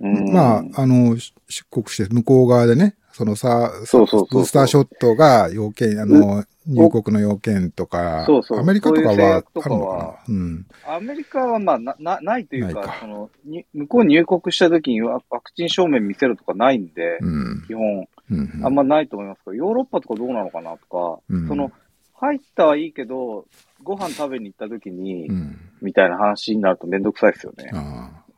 [0.00, 10.34] うんまあ、あの、し出国して向こう側でね、そのさ、そうそうブースターショットが要件、あの、入国の要件とか、そうそうアメリカとかはあるのかな？
[10.34, 10.66] うん。
[10.88, 17.64] アメリカはまあな、な、ないというか、かそのに、向こうに入国した時にワワクチン証明見せるとかないんで、うん。
[17.68, 18.60] 基本、うん。
[18.64, 21.70] あんまないと思いますけど、ヨーロッパとかどうなのかなとか、うんその、
[22.14, 23.46] 入ったはいいけど、
[23.82, 25.58] ご飯食べに行った時に、うん。
[25.82, 27.70] みたいな話になるとめんどくさいですよね。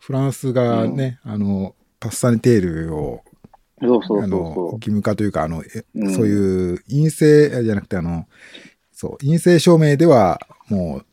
[0.01, 3.23] フランスがね、あの、パスサニテールを、
[3.81, 8.27] そうそうそうあの、そ義務化というか、あの、えうんそういう陰性じゃなくて、あの、
[8.93, 11.07] そう、陰性証明ではもう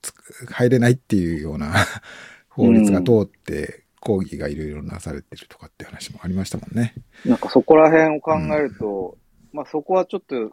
[0.00, 0.12] つ
[0.48, 1.74] 入れないっていうような
[2.48, 6.94] 法律が通って、抗議がいろいろなされてるとかって話もありましたもんね。
[7.26, 7.28] う。
[7.28, 9.18] なんかそこら辺を考えると、
[9.52, 10.50] まあそこはちょっと、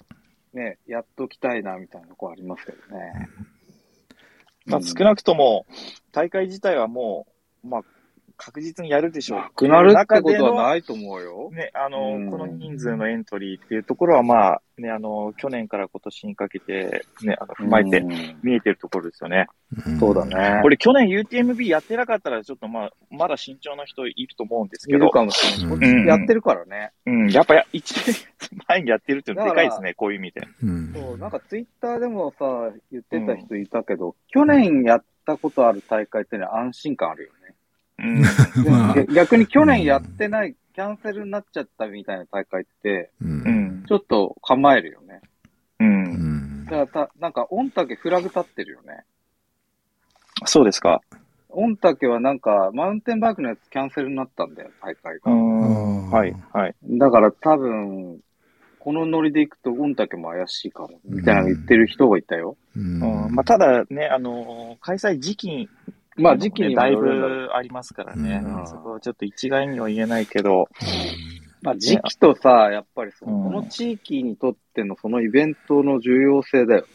[0.58, 3.30] ね、やっときたいな、みたいなとこありますけどね。
[4.65, 5.65] まあ、少なくとも、
[6.12, 7.28] 大会自体はも
[7.63, 7.84] う、まあ、
[8.38, 9.39] 確実にやるでしょう。
[9.39, 10.69] なくなるってことはい。
[10.69, 11.50] ないと思うよ。
[11.52, 19.47] ね、あの、うんこの人数のエントリーっていうところは、まあ、ね、あの、去年から今年にかけて、ね、あの踏まえてうん見えてるところですよね。
[19.89, 20.23] んそうだ。
[20.26, 20.62] ね。
[20.62, 25.73] これ去年 UTMB やってなかったら、ちょっとまあ、まだ慎重な人いると思うんですけどいる、かもしれない。
[25.73, 26.91] うんこっちやってるからね。
[27.06, 28.28] うん、やっぱや一年
[28.67, 30.47] 前にやってるっていうのはでかいですだね、こういう意味で。
[30.63, 30.93] うん。
[30.93, 32.45] そう、なんかツイッターでもさ、
[32.91, 37.37] 言ってた人いたけど、去年やったことある大会ってのは安心感あるよね。
[38.00, 38.22] うん。
[38.70, 43.26] まあで逆に去年やってない、キャンセルになっちゃったみたいな大会って、う。
[43.26, 43.84] うんん。
[43.88, 45.22] ちょっと構えるよね。
[45.80, 45.84] う。
[45.84, 46.04] うん
[46.64, 49.04] んだからた、なんか、御嶽フラグ立ってるよね。
[50.46, 51.02] そうですか。
[51.50, 55.32] 御嶽はなんか、マウンテンバイクのやつキャンセルになったんだよ、大会うが。
[55.32, 56.36] はい。
[56.54, 56.76] はい。
[56.84, 58.20] だから多分、
[58.80, 62.56] このノリで行くと御嶽も怪しいかも、みたいなの言ってる人がいたよ。
[62.76, 65.70] うんうんまあ、ただね、あのー開催時期
[66.17, 68.41] まあ時期にもだいぶありますからね。
[68.43, 70.67] うんそこはちょっと一概には言えないけど、
[71.62, 76.88] まあ時期とさ、やっぱりその、うんこの地域にとってのそのイベントの重要性だよね。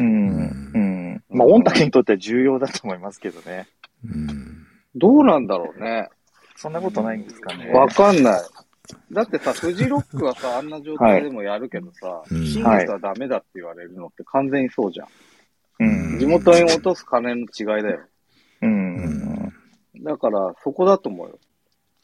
[0.00, 0.72] うん。
[0.74, 1.24] うん。
[1.28, 3.66] まあ、御嶽にとっては重要だと思いますけどね。
[4.04, 6.08] うんどうなんだろうね。
[6.56, 7.70] そんなことないんですかね。
[7.72, 8.42] わかんない。
[9.12, 15.08] だってさ、フジロックはさ、あんな状態でもやるけどさ、うん新月はダメだって言われるのって完全にそうじゃん。
[15.78, 16.18] うん。
[16.18, 18.00] 地元に落とす金の違いだよ。
[20.00, 20.04] うん。
[20.04, 21.38] だから、そこだと思うよ。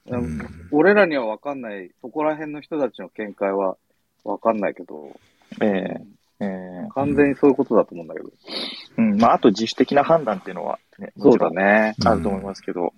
[0.08, 3.76] うん俺らにはわかんない、そこら辺の人たちの見解は
[4.24, 5.10] わかんないけど、
[5.60, 6.00] ええ
[6.40, 8.30] ええ完全にそういうことだと思うんだけど。
[8.98, 9.16] うん。
[9.16, 11.94] まあ、あと自主的な判断っていうのは、ね、そうだね。
[12.04, 12.92] あると思いますけど、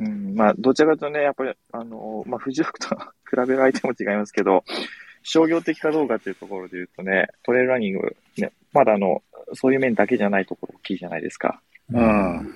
[0.00, 4.64] うん、まあ、どちらかというとね、やっぱり、あの、まあ、フジロックと比べる相手も違いますけど、
[5.22, 9.22] 商業的かどうかっていうところで言うとね、トレイルランニング、ね、まだあの、
[9.54, 11.60] そういう面だけじゃないところ大きいじゃないですか。
[11.92, 12.54] うん。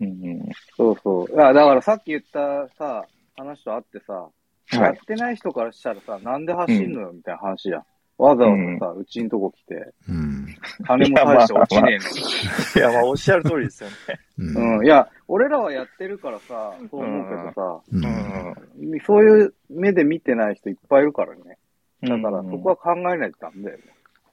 [0.00, 0.48] うん。
[0.76, 1.32] そうそう。
[1.32, 3.04] いや、だからさっき言ったさ、
[3.36, 4.30] 話とあってさ、は
[4.72, 4.78] い。
[4.78, 7.84] やってない人からしたらさ、なんで走んのよみたいな話じゃん。
[8.20, 10.46] わざわざさ、うちんとこ来て、うん
[10.86, 12.20] 金も大して落ちねえのに。
[12.20, 13.96] いや、まあ、おっしゃる通りですよね。
[14.38, 14.84] うんうん。
[14.84, 21.56] いや、俺らはやってるからさ、そう思うけどさ、うんうそういう目で見てない人いっぱいいるからね。
[22.02, 22.22] ん。
[22.22, 23.84] だからそこは考えないとダメだよね。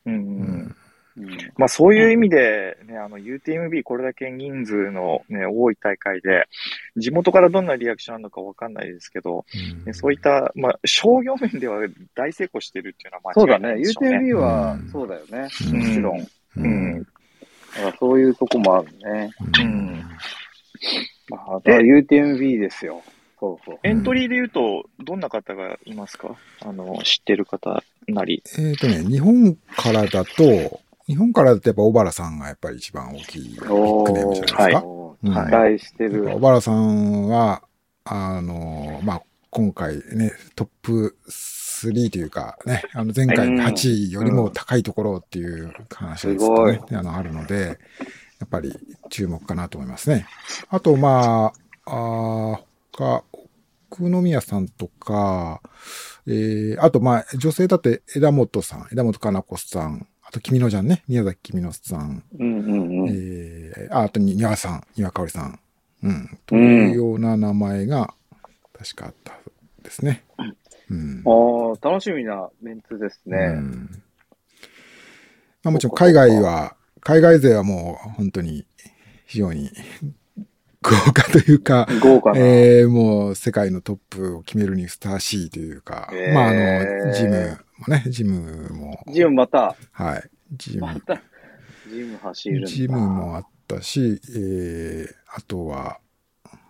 [0.06, 0.75] うん、うん。
[1.17, 1.38] うんうん。
[1.58, 6.47] まあそういう意味で、ね、あの UTMB これだけ人数のね、多い大会で、
[6.95, 9.45] 地元からどんなリアクションあるのかわかんないですけど、
[9.86, 13.67] ねそういった、まあ商業面では大成功してるっていうのはそうだね。
[13.67, 14.17] 間違いないでしょうね。
[14.17, 15.47] UTMB はうんそうだよね。
[15.71, 16.19] うんもちろん。
[16.19, 17.06] だううんん。
[17.06, 17.12] か
[17.84, 19.32] らそういうとこもあるね。
[19.60, 20.03] うん
[21.30, 23.03] まあ、UTMB ですよ。
[23.39, 23.80] そうそう。
[23.84, 26.36] エントリーで言うと、どんな方がいますか？
[26.62, 28.41] あの、知ってる方なり。
[28.58, 34.88] えっとね、日本からだと、日本からだとやっぱ小原さんがやっぱり一番大きいビッグネームじゃないですか？
[34.88, 36.26] はい期待してる。
[36.30, 37.63] 小原さんは、
[38.04, 47.80] あの、まあ、今回ね、トップ3というかね、あの前回うん8位よりも高いところっていう話がずっとね、あの、あるので、
[48.39, 48.72] やっぱり
[49.10, 50.28] 注目かなと思いますね。
[50.70, 51.52] あと、ま
[51.86, 52.60] あ、あー
[52.91, 53.24] 他、
[53.89, 55.62] 奥宮さんとか、
[56.28, 63.10] えー、あと、まあ、女性だって枝本さん、枝本かな子さん、あと、君のじゃんね、宮崎君のさん、うんうんうん。
[63.10, 65.60] えー、ああとに、庭さん、庭かおりさん、
[66.04, 68.13] うん、というような名前が、
[68.78, 69.40] 確かあった
[69.82, 70.26] ですね。
[70.90, 71.24] うん。
[71.26, 73.48] ああ、楽しみなメンツですうね。
[73.54, 73.90] ん
[75.63, 78.66] まあ、もちろん海外は、海外勢はもう本当に
[79.28, 79.72] 非常に
[80.84, 82.40] 豪華というか、豪華な。
[82.40, 86.54] えー、もう世界のトップを決めるにふさわしいというか、へーまああ
[87.06, 90.82] の、ジムもね、ジムも、ジムまた、はい、ジム。
[90.82, 91.22] また、
[91.90, 92.68] ジム走るんだ。
[92.68, 96.00] ジムもあったし、えー、あとは、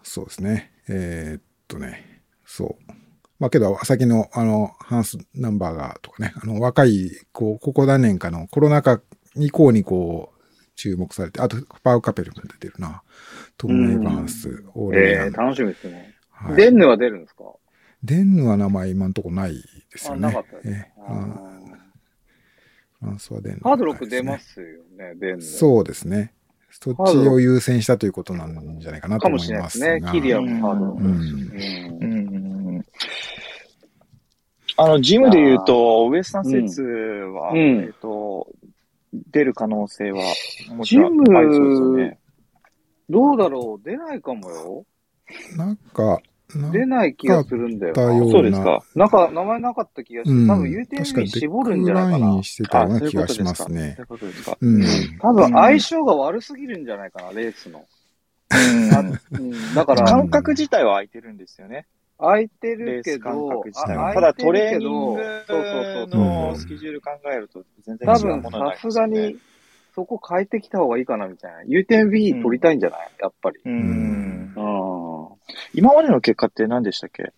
[0.03, 2.91] そうですね、えーっとね、そう。
[3.39, 8.99] まあけど、先の、あの、ハンス・ナンバーガーとかね、あの、若い、こう、ここ何年かのコロナ禍
[9.35, 10.37] 以降にこう、
[10.75, 13.03] 注目されて、あと、パウカペルも出てるな。
[13.57, 15.27] トム・エヴァンス、オーレリアン。
[15.27, 16.15] ええ楽しみですね。
[16.31, 16.55] はい。
[16.55, 17.43] デンヌは出るんですか？
[18.03, 19.55] デンヌは名前今んとこない
[19.91, 20.21] ですあ、よね。
[20.27, 20.93] なかったですえね。
[22.99, 24.39] フランスはデンヌ、ハードロック出ま。
[24.39, 25.41] すよね、デンヌ。
[25.41, 26.33] そうですね。
[26.69, 29.99] そっちを優先したということなんじゃないかなとかも思いしれないですね。
[29.99, 30.11] ますが。
[30.11, 32.85] キリアもハードロック。
[34.79, 38.47] あの、ジムで言うと、ウエスタン施設は、うんえっ、と、
[39.31, 40.21] 出る可能性は、
[40.75, 42.19] もちろんありそうですよね。
[43.09, 43.83] どうだろう？
[43.83, 44.85] 出ないかもよ。
[45.55, 46.21] なんか、
[46.71, 48.31] 出ない気がするんだよな。
[48.31, 48.81] そうですか。
[48.95, 52.43] なんか、名前なかった気がして、うん、多分確か UTMB に絞るんじゃないかな。
[52.43, 54.07] してたような気がしますねそういう。
[54.07, 54.57] ことですか。
[54.59, 54.83] うん。
[55.21, 57.85] 多分相性が悪すぎるんじゃないかな、レースの。
[58.49, 58.55] あ
[59.31, 61.85] うん、だから、感覚自体は空いてるんですよね。
[62.19, 63.63] 空いてレるけど。
[63.85, 69.37] ただトレーニングどそうそうそうそうのスケジュール考えると全然違う多分ものになりさすがに、
[69.97, 71.61] そこ変えてきた方がいいかなみたいな。
[71.63, 72.99] UTMB 取りたいんじゃない？
[73.19, 73.57] やっぱり。
[73.65, 74.53] うん。
[74.55, 75.27] うん。
[75.73, 77.31] 今までの結果って何でしたっけ？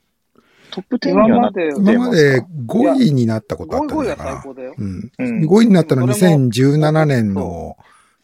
[0.71, 4.35] トップ10にはなって今まで、今まで出5位になったことあったん5位だから。
[4.35, 4.75] が最高だよ。
[4.77, 5.11] うん。
[5.19, 7.77] うん5位になったのは2017年の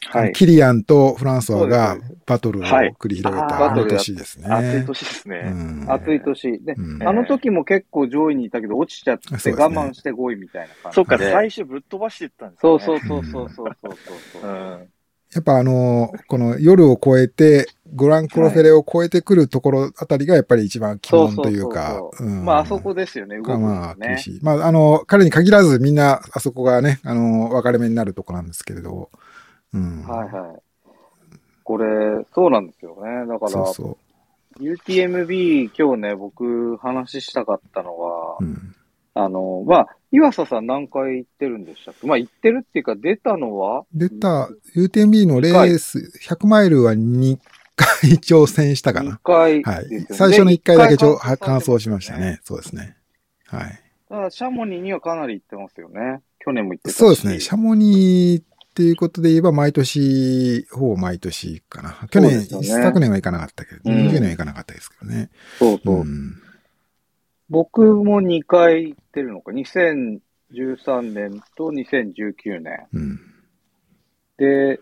[0.10, 0.34] はい。
[0.34, 4.48] キリアンとフランソワがバトルをはい繰り広げたあの年ですね。
[4.48, 5.38] 暑い年ですうね。
[5.42, 6.64] ん暑い年。
[6.64, 9.38] で、うんあの時も結構上位にいたけど、落ちちゃって我
[9.70, 10.94] 慢して5位みたいな感じで。
[10.94, 12.84] そっか、最初ぶっ飛ばしていったんですよね。
[12.86, 14.48] そうそうそうそうそうそうそうう。
[14.48, 14.88] ん。
[15.34, 24.18] やっぱあの、この夜を超えて、グランクロフェレを超えてくるところあたりがやっぱり一番鬼門というかそ、そうそううんまあ、あそこですよね、動くがのまあ厳ね。
[24.18, 24.40] しい。
[24.42, 29.10] まああの、彼に限らずみんなあそこがね、あの、分かれ目になるとこなんですけれど、
[29.76, 30.04] うん。
[30.08, 30.62] はいはい。
[31.64, 31.86] これ、
[32.34, 33.28] そうなんですよね。
[33.28, 33.98] だから、そうそ
[34.60, 38.44] UTMB 今日ね、僕話したかったのは、う。
[38.44, 38.76] うん。
[39.18, 42.06] あの、まあ、岩佐さん何回行ってるんでしたっけ？
[42.06, 43.86] まあ、行ってるっていうか、出たのは？
[43.94, 47.38] 出た UTMB のレース、100マイルは2
[47.76, 49.20] 回挑戦したか ?2 な。
[49.24, 50.06] 回はい。
[50.12, 52.40] 最初の1回だけ完走しましたね。
[52.44, 52.98] そうですね。
[53.48, 53.82] はい。
[54.10, 56.22] ただ、シャモニーにはかなり行ってますよね。
[56.40, 56.96] 去年も行ってたし。
[56.98, 57.40] そうですね。
[57.40, 61.96] シャモニーっていうことで言えば、毎年、ほぼ毎年かな。
[62.10, 65.30] 去年、ね一昨年は行かなかったけど、うん20年は行かなかったですけどね。
[65.60, 66.04] そうそう。
[66.04, 66.36] ん。
[67.50, 69.54] 僕も2回行ってるのか。
[69.54, 72.86] 2013年と2019年。
[72.92, 73.20] うん。
[74.40, 74.82] で、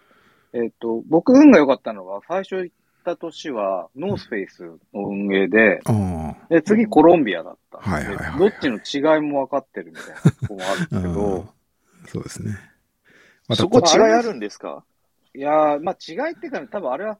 [0.53, 2.75] えっ、と、僕運が良かったのは、最初行っ
[3.05, 7.77] た年は、ノースフェイスの運営で、あで、次コロンビアだった。
[7.77, 11.01] はいはいはいでどっちの違いも分かってるみたいなとこもあるんですあ。
[11.01, 11.53] けど、
[12.09, 12.72] そうですね。
[13.47, 14.83] まそこ違いあるんですか？
[15.35, 17.17] いやー、まあ違いっていうかね、多分あれは、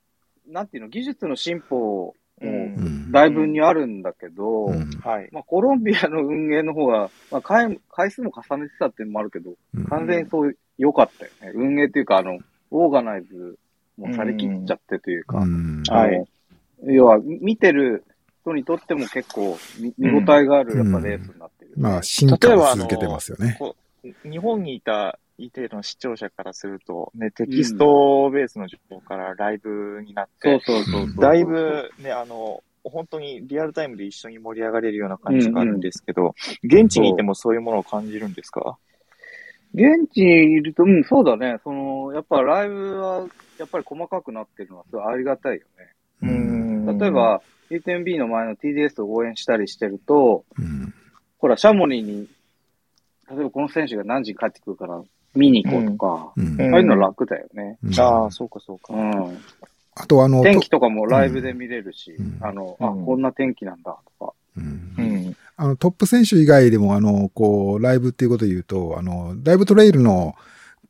[0.48, 2.46] なんていうの、技術の進歩う。
[2.46, 3.12] もうんん。
[3.12, 5.30] だいぶにあるんだけど、うんはい。
[5.32, 11.52] まあコロンビアの運営の方が、まあ回回数も重ねてたっていうのもあるけど、うん完全にそう良かったよね。
[11.56, 12.40] 運営っていうか、あの、
[12.72, 13.58] オーガナイズ
[13.98, 16.26] もされきっちゃってというか、うんはい
[16.86, 18.04] 要は、見てる
[18.42, 23.58] 人にとっても結構見見応えがある、やっぱレースになってる、まあ、進化を続けてますよね。
[24.30, 31.22] 日本にいた一定の視聴者からすると、ね、テキストベースの情報からライブになって、そうそうそうそう。
[31.22, 38.78] だいぶね、あの、本当にリアルタイムで一緒に盛り上がれるような感じがあるんですけど、現地にいてもそういうものを感じるんですか？
[39.74, 41.58] 現地にいると、うん、そうだね。
[41.63, 45.93] その、やっぱライブは、やっぱり細かくなってるのはすごいありがたいよね。
[46.22, 46.26] う
[46.91, 46.98] ん。
[47.00, 47.41] 例え、ば、
[47.72, 50.93] UTMB の前の TDS を応援したりしてると、うん。
[51.39, 52.28] ほら、シャモニーに、
[53.32, 55.02] 例えばこの選手が何時に帰ってくるから
[55.36, 57.78] 見に行こうとか、うんうんああいうの楽だよね。
[57.84, 58.93] うんああ、そうかそうか。
[58.93, 59.38] うん。
[59.96, 64.34] あと、あの、天気とかもライブで見れるし、うんあの、あ、うんこんな天気なんだとか。
[64.58, 65.36] うんうん。
[65.56, 70.36] あの、トップ選手以外でも、あの、こう、ライブっていうことで言うと、あの、ライブトレイルの、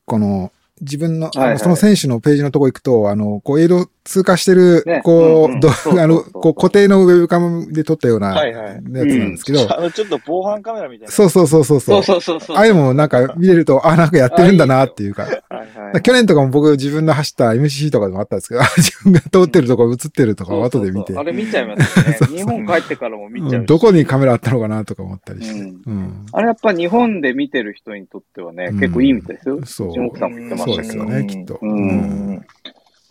[0.06, 11.12] この、自分の、はいはいその選手のページのとこ行くと、あの、こう、エイド通過してる、ねこう、あの、こう、固定のウェブカムで撮ったようなやはいはいつなんですけど、あの、ちょっと防犯カメラみたいな。
[11.12, 11.80] そうそうそうそう。
[11.80, 12.56] そうそうそう。
[12.56, 15.22] ああいうのもなんか見れると、あ、なんかやってるんだなっていうか。
[15.22, 16.02] はいはい。
[16.02, 22.12] 去年とかも僕自分の走った MCC とかでもあったんですけど、あ 自分が通ってるとこ映ってるとかを後で見てそうそうそうあ、れ見ちゃいますよね。
[22.18, 25.58] そうそう日本帰ってからも見ちゃうどこにカメラあったのかなとか思ったりして。
[25.58, 29.60] うんうんあれやっぱ日本で見てる人にとってはね、うん結構いいみたいですよ。
[29.64, 31.06] そう下奥さんも言ってまそうしたけど。
[31.06, 31.58] ですよね、きっと。
[31.62, 31.92] うんう
[32.32, 32.46] ん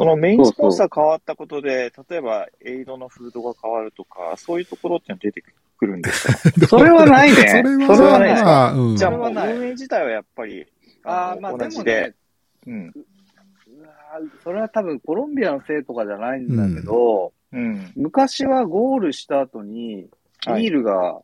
[0.04, 5.44] そのメインスポンサー変わったことで、例えばエイドのフードが変わるとか、そういうところって出て
[5.78, 7.64] くるんですか それはないね。
[7.88, 8.98] それは、ないうん。
[8.98, 10.66] じゃあも運営自体はやっぱり、
[11.04, 12.16] あまあ同じでね。、
[12.68, 12.86] うん。
[12.86, 17.92] うわーそれは多分コロンビアのせいとかじゃないんだけど、うん。
[17.96, 20.10] 昔はゴールした後に、はい
[20.46, 21.22] ビールが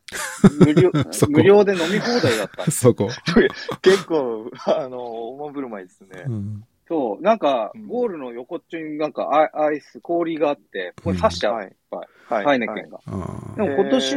[0.59, 2.71] 無料 そこ無料で飲み放題だった。
[2.71, 3.09] そこ。
[3.83, 6.29] 結構、あの、大振る舞いですねう。
[6.29, 6.63] ん。
[6.89, 11.53] そう、なんかうん、ゴールの横っちょになんかアイアイス、氷があって、これ刺しちゃう。
[11.53, 11.99] はいいっぱい
[12.33, 12.45] はい。
[12.45, 12.99] ハイネケンが。
[13.07, 14.15] あでも今年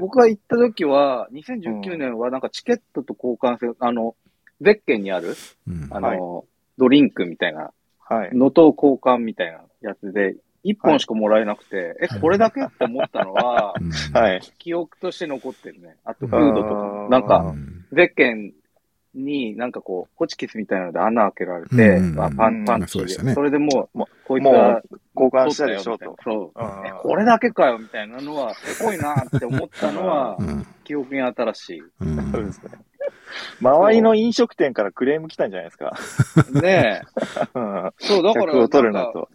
[0.00, 4.14] 僕が行った時は、2019年はなんかチケットと交換する、あの、
[4.60, 5.34] ゼッケンにある、
[5.68, 6.44] うんあの、
[6.78, 8.36] ドリンクみたいな、はい。
[8.36, 14.40] のと交換みたいなやつで、1本しかもらえなくて、え、これだけって思ったのは、うんはい。
[14.58, 15.96] 記憶として残ってるね。
[16.04, 17.08] あと、フうードとかも。
[17.08, 18.52] なんうか、んゼッケン
[19.16, 23.08] になんかこう、ホチキスみたいなので穴開けられて、うんあパン、パンチで。
[23.08, 24.82] そねそれでもう、もこいつは
[25.14, 26.16] 交換したでしょと。
[26.22, 26.60] そう。
[27.02, 31.82] これだけかよみたいなのは、すごいなって思ったのはう、ん記憶に新しい。
[32.00, 32.70] うんそうですね。
[33.60, 35.96] 周りの飲食店からクレーム来たんじゃないですか。
[36.52, 37.58] ねえ。
[37.58, 37.92] うん。
[37.98, 39.28] そう、だから、客を取るなんかなと。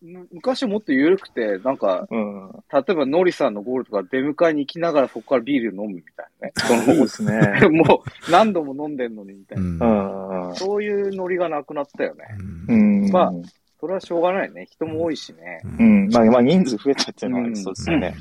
[0.00, 2.50] む昔もっと緩くて、なんか、うん。
[2.72, 6.52] 例えばノリさんのゴールとか出迎えに行きながらそこからビール飲むみたいなね。
[6.56, 7.68] そのいいですね。
[7.70, 9.64] もう何度も飲んでんのにみたいな。
[9.64, 10.54] うんうん。
[10.56, 12.24] そういうノリがなくなったよね。
[12.68, 13.10] うん。
[13.10, 13.32] まあ
[13.80, 14.66] それはしょうがないね。
[14.70, 15.60] 人も多いしね。
[15.78, 16.08] うん。
[16.08, 18.14] まあ、まあ、人数増えたっていうのはありそうですよね。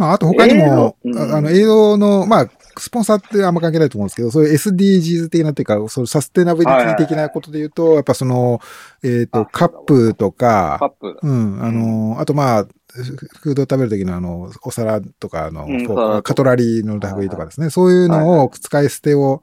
[0.00, 1.32] まあ、あと他にも、映像うん。
[1.32, 8.60] ああの、映像の、まあ、スポンサーってあんま関係ないと思うんですけど、そういう SDGs 的なっていうか、そういうサステナビリティ的なことで言うと、やっぱその、
[9.02, 11.18] えっ、と、あカップとカッか、プ。
[11.22, 13.02] うん、あの、あとまあ、フ
[13.42, 19.42] フードを食べるときのあの、お皿とかあの、うんカトラリーの類とかですね、そういうのを使い捨てを、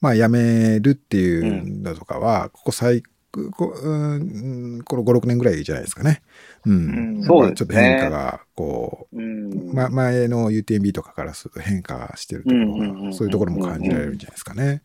[0.00, 6.22] まあ、やめるっていうのとかは、ここ最、こうん、この5、6年ぐらいじゃないですかね。
[6.66, 6.72] うん。
[6.72, 9.72] うんそうですねちょっと変化が、こう、うん。
[9.72, 14.82] ま、前の UTMB とかからすると変化してるところうんうんうんうんが、そういうところも感じられるんじゃないですかね。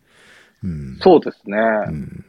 [0.64, 0.98] うん。
[1.02, 1.58] そうですね。
[1.58, 2.26] うん。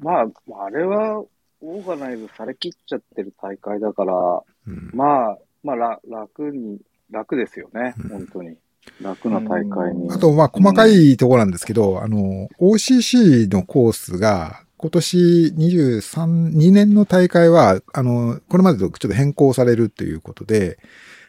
[0.00, 1.22] まあ、あれは、
[1.60, 4.90] オーガナイズされきっちゃってる大会だから、うん。
[4.94, 6.78] まあ、まあ、ら楽に、
[7.10, 8.56] 楽ですよね、うん本当に。
[9.00, 10.10] 楽な大会に。
[10.10, 15.16] あと、まあ、細かいところなんですけど、あの、OCC のコースが、今年
[15.56, 20.78] 23、2年の大会は、あの、これまでとちょっと変更されるっていうことで、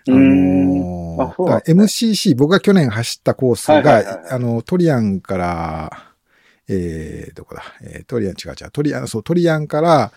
[0.08, 6.14] あのあそうなんだからですね MCC、僕が去年走ったコースはいはいはいはいが、あの、トリアンから、
[6.68, 10.12] えー、どこだ、えー、トリアン違う違う、トリアン、そう、トリアンから、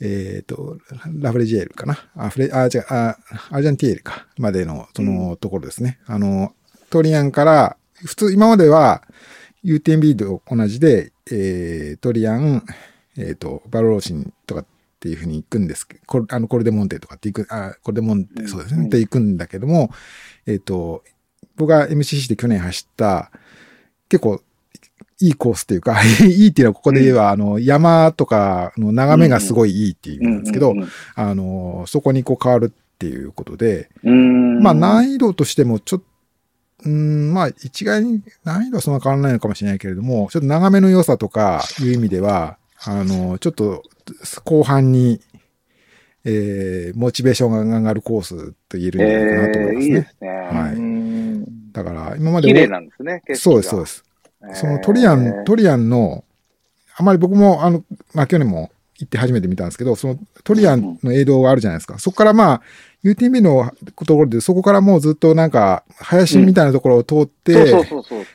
[0.00, 0.78] えっ、と、
[1.18, 1.98] ラフレジエールかな？
[2.14, 3.16] あ、フレ、あ、違う、あ、
[3.50, 4.28] アルジャンティエールか。
[4.36, 5.98] までの、そのところですね。
[6.06, 6.54] あの、
[6.88, 9.02] トリアンから、普通、今までは
[9.64, 12.64] UTMB と同じで、えー、トリアン、
[13.16, 14.66] えっ、と、バロローシンとかっ
[15.00, 18.82] ていうふうに行くんですけど、これあの、コルデモンテとかって行く、あ、コルデモンテ、そうですね。
[18.82, 19.90] うんって行くんだけども、
[20.46, 21.04] えっ、と、
[21.56, 23.30] 僕が MCC で去年走った、
[24.08, 24.40] 結構、
[25.20, 36.06] いいコースっていうか、 いいっていうのはここで言えば、あの、山とかの眺めがすごいいいっていう意味なんですけど、うんうんあの、そこにこう変わるっていうことで、うん、まあな難易度としてもちょっと、
[36.84, 43.82] うん、まあ一概に難易度はそんな変わらないのかもしれないけれども、ちょっと長めの良さとかいう意味では、あの、ちょっと
[44.44, 45.20] 後半に、
[46.24, 49.88] えー、モチベーションが上がるコースと言えるんじゃないかなと思いますね。
[49.88, 50.28] えーいいですね。
[50.28, 51.08] はいうん
[51.72, 54.04] だから今まで綺麗なんですね、そうです、そうです。
[54.54, 56.24] そのトリアン、トリアンの、
[56.96, 61.98] あまり僕も、あの、まあ、去年も行って初めて見たんですけど、そのトリアンの映像があるじゃないですか。
[61.98, 62.62] そこからまあ、
[63.04, 63.72] UTMB の
[64.04, 67.84] ところで、そこからもうずっとなんか、林みたいなところを通って。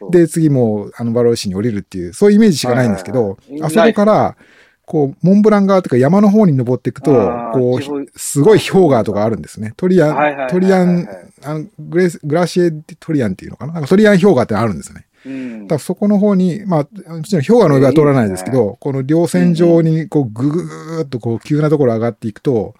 [0.09, 4.37] で、次もう、あの、バローシに降りるっていう、そういうイメージしかないんですけどあそこから、
[4.85, 7.11] こう、モンブラン側というか山の方に登っていくと
[7.53, 9.73] こう、すごい氷河とかあるんですね。
[9.77, 11.07] トリアン、トリアン、
[11.43, 13.73] あのグレスグラシエトリアンっていうのかな？
[13.73, 15.05] なんかトリアン氷河ってあるんですね。
[15.25, 22.75] うんだそこの方に、まあ、もちろん氷河の上は通らないですけど、この稜線上にこうぐぐーっとこう急なところ上がっていくと、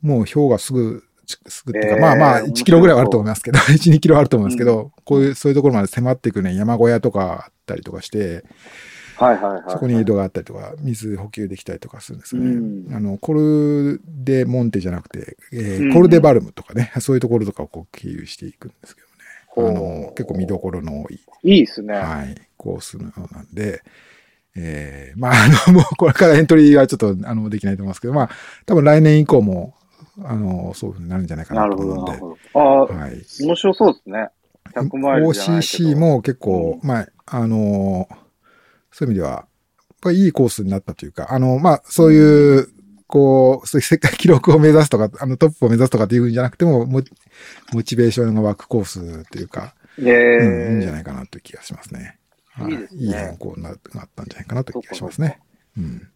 [0.00, 8.44] もう氷河すぐ、すぐっていうか、えーまあまあ面白い1キロぐらいはあると思いますけど、1、2キロはあると思いますけど、こういう、そういうところまで迫っていくね、山小屋とかあったりとかして、
[9.16, 9.62] はいはいはい。
[9.68, 12.50] そこに井戸があったりとか、水補給できたりとかするんですよね。
[12.50, 19.13] うんあの、コルデモンテじゃなくて、えーうんコルデバルムとかね、そういうところとかをこう経由していくんですけどね。
[19.56, 21.94] あの、結構見どころの多いいいですね。
[21.94, 23.82] はい、コースのようなんで、
[24.56, 28.30] えー、まあ、あの、 もうこれからエントリーはちょっと、あの、できないと思いますけど、まあ、
[28.66, 29.74] 多分来年以降も、
[30.22, 32.60] あの、そういうふうになるんじゃないかななるほど、と思うんで、なるほど。
[32.60, 33.24] ああ、はい。
[33.40, 34.28] 面白そうですね。
[34.74, 38.08] 100マ OCC、も結構、まあ、あの、
[38.92, 39.46] そういう意味では、やっ
[40.00, 42.68] ぱりいいコースになったというか、あの、まあ、そういう、
[43.14, 47.00] こう、そういう世界記録を目指すとか、あの、トップを目指すとかっていうんじゃなくても、モ
[47.72, 52.18] モチベーションが湧くコースっていうか、えうん、いいんじゃいないかなという気がしますね。
[52.48, 53.78] はいいいですねいい変更にななっ
[54.16, 55.38] たんじゃないかなという気がしますね。
[55.78, 56.08] うん。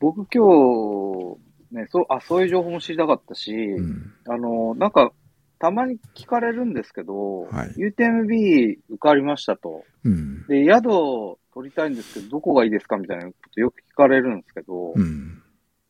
[0.00, 1.36] 僕今
[1.70, 4.14] 日、ね、そう、あ、そういう情報も知りたかったし、うん。
[4.26, 5.12] あの、なんか、
[5.58, 9.84] たまに聞かれるんですけど、はい UTMB 受かりましたと。
[10.02, 10.46] うん。
[10.46, 15.41] で、宿を取りたいんですけど、どこがいいですかみたいなことよく聞かれるんですけど、うん。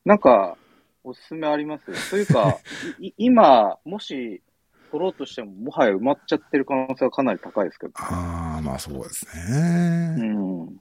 [0.04, 0.56] なんか、
[1.04, 1.84] おすすめあります？
[2.10, 2.58] というか、
[3.18, 4.42] 今、もし、
[4.90, 7.92] 取ろうとしても、もはや埋まっちゃってる可能性はかなり高いですけど。
[7.96, 9.26] ああ、まあそうです
[10.16, 10.22] うね。
[10.22, 10.80] ん。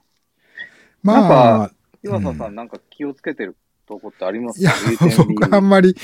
[1.02, 1.20] まな
[1.60, 1.70] んあ、
[2.02, 3.56] 岩佐さ、うんなんか気をつけてる
[3.92, 4.78] とこってありますいやか、
[5.26, 5.94] 僕はあんまり、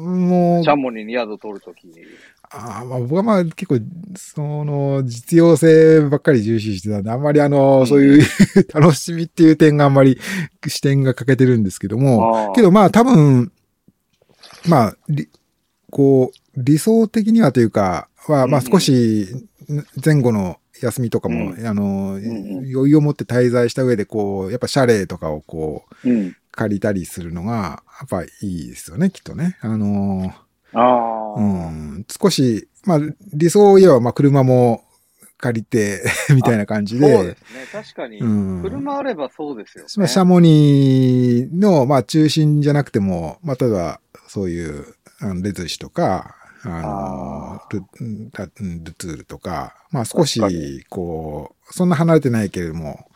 [0.00, 1.94] もうシ、ャモニに宿取るときに。
[2.50, 3.78] あーまあ僕はまあ結構、
[4.16, 7.86] その、実用性ばっかり重視してたんで、あんまりあの、うん。
[7.86, 8.26] そういう
[8.74, 10.18] 楽しみっていう点があんまり
[10.66, 13.52] 視点が欠けてるんですけども、けどまあ多分、
[14.66, 15.28] まあ、り
[15.90, 18.66] こう、理想的にはというか、は、まあうん。
[18.66, 19.28] うん少し
[20.02, 22.74] 前後の休みとかも、うあの、んうん。
[22.74, 26.36] 余裕を持って滞在した上で、こう、やっぱシャレとかをこう、うん。
[26.58, 29.56] 借りたりするのが、やっぱいいですよね、きっとね。
[29.60, 30.34] あの、
[30.72, 33.00] ああ、うん、少し、まあ
[33.32, 34.82] 理想を言えば、まあ車も
[35.36, 36.02] 借りて、
[36.34, 37.66] みたいな感じで、そうですね。
[37.72, 38.26] 確かに、う
[38.58, 38.62] ん。
[38.62, 39.90] 車あればそうですよね。
[39.98, 44.84] まあ、シャモニーの、まあ、中心じゃなくても、まあ、例えば、そういう、
[45.20, 46.34] あの、レズシとか、
[46.64, 47.84] あのあ、ル
[48.32, 50.40] ラルツールとか、まあ少し、
[50.88, 53.08] こう、そんな離れてないけれども、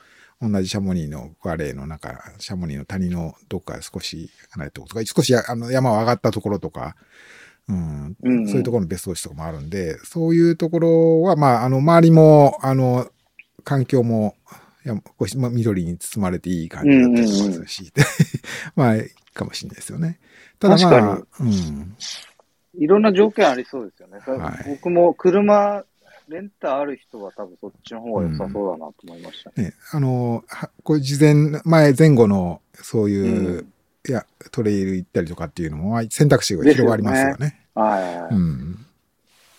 [0.43, 6.97] 同じシャモニーのバレーの中、シャモニーの谷のどっか少し離れたところとか、少しあの山を上がったところとか、
[7.69, 13.09] うん、うんそういうところの別荘地とかもあるんで、そういうところは、まあ、あの、周りも、あの、
[13.65, 14.35] 環境も、
[14.85, 17.93] やこうまあ、緑に包まれていい感じだったりしますし、
[18.75, 20.19] まあ、いいかもしれないですよね。
[20.59, 21.97] ただまあ、確うん。
[22.75, 24.19] いろんな条件ありそうですよね。
[24.19, 25.85] はい僕も車、
[26.33, 29.65] レンタある人は多分そっちの方が良さそうだなと思いましたね。
[29.65, 33.73] ね、あの、はこう事前、前、前後の、そういう、うん
[34.09, 37.61] いや、トレイル行ったりとかっていうのも、まあ選択肢が広がりますよね。
[37.75, 38.35] はいはいはい。
[38.35, 38.87] うん。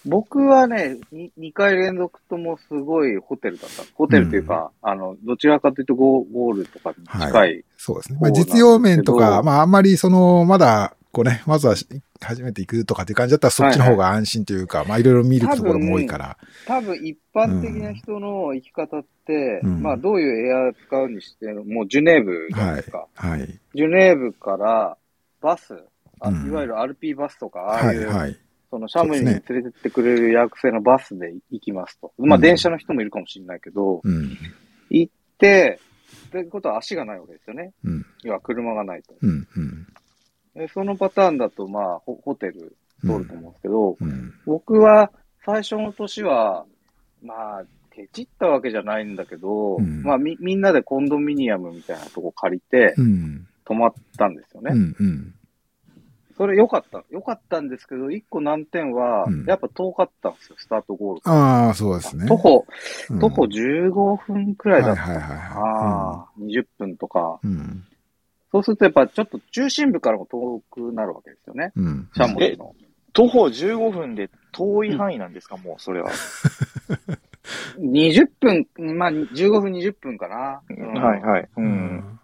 [0.06, 3.84] 僕はね、に2回連続ともすごいホテルだった。
[3.94, 7.66] ホテルというか、あの、どちらかというとゴーゴールとかに近い。
[7.78, 8.20] そうですね。
[8.22, 11.88] まあ、実用面とか、まあ、あんまりその、まだ、こうね、まずはし
[12.20, 16.38] 初めて行くとかっていう感じだったら、そっちの方が安心というか、まあ、いろいろ見るところも多いから。
[16.66, 23.06] 多分一般的な人の生き方って、うんまあどういうエア使うにしても、もうジュネーブじゃないですか。
[23.14, 23.60] はい。
[23.76, 24.98] ジュネーブから
[25.40, 25.76] バス、
[26.20, 28.38] あうんいわゆる RP バスとか、ああ、はいいうはい。
[28.72, 32.12] そのシャムに連れてってくれる予約制のバスで行きますと。
[32.18, 34.36] まあうん電車の人もいるかもしれないけど、うん。
[34.90, 35.80] 行って、
[36.28, 37.72] ってことは足がないわけですよね。
[37.84, 38.06] うん。
[38.24, 39.14] 要は車がないと。
[39.22, 39.48] うん。
[39.56, 39.88] うん。
[40.56, 44.34] でそのパターンだと、まあホ、ホテル通ると思うんですけど、うん。
[44.46, 45.12] 僕は
[45.46, 46.66] 最初の年は、
[47.22, 53.48] まあ、ケチったわけじゃないんだけど、うんまあみ、みんなでコンドミニアムみたいなとこ借りてうん。
[53.66, 54.72] 泊まったんですよね。
[54.74, 54.96] うん。
[55.00, 55.34] うん。
[56.36, 57.04] それ良かった。
[57.12, 61.32] 良かったんですけど、一個難点はうん、やっぱ遠かったんですよ、スタートゴールが。
[61.32, 62.28] ああ、そうですね。
[62.28, 62.66] 徒歩、
[63.10, 65.02] うん徒歩15分くらいだった。
[65.02, 67.40] はいはいはいはいああ、20分とか。
[68.54, 68.60] うん。
[68.60, 71.72] そうするとやっぱちょっと中心部からも遠くなるわけですよね。
[71.76, 72.10] うん。
[72.14, 72.76] シャモリの。
[73.14, 76.12] 徒歩15分で遠い範囲なんですか、もう、それは。
[77.80, 80.62] 20分、まあ15分20分かな。
[80.70, 81.42] うんはいはい。
[81.42, 81.50] う。
[81.58, 82.20] うんん。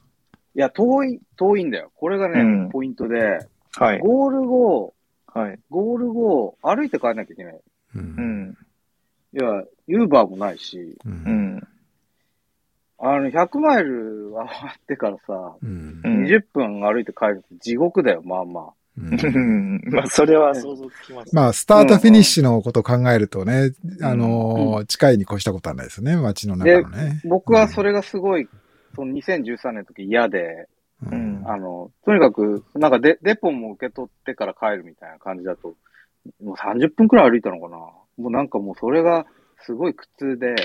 [0.55, 1.91] いや、遠い、遠いんだよ。
[1.95, 3.39] これがね、うんポイントで、
[3.75, 3.99] はい。
[3.99, 4.93] ゴール後、
[5.27, 5.59] はい。
[5.69, 7.53] ゴール後、歩いて帰んなきゃいけない。
[7.53, 7.61] う。
[7.95, 8.57] うんん。
[9.33, 11.09] いや、ユーバーもないし、う。
[11.09, 11.67] うんん。
[13.01, 18.73] あの、100マイル回ってからさ、うんうん20分歩いて帰るって地獄だよ、まあまあ。
[18.97, 21.33] うん まあ、それは想像つきます。
[21.33, 23.71] まあ、スタートフィニッシュのことを考えるとね、
[24.01, 27.21] あのー、近いに越したことはないですよね、街の中のね。
[27.23, 28.49] 僕はそれがすごい、
[28.95, 30.67] その2013年の時嫌で、
[31.09, 35.75] ううんあの、とにかく、なんかデデポンも受け取ってから帰るみたいな感じだと、
[36.43, 37.77] もう30分くらい歩いたのかな。
[37.77, 39.25] もうなんかもうそれが
[39.61, 40.55] すごい苦痛で、うん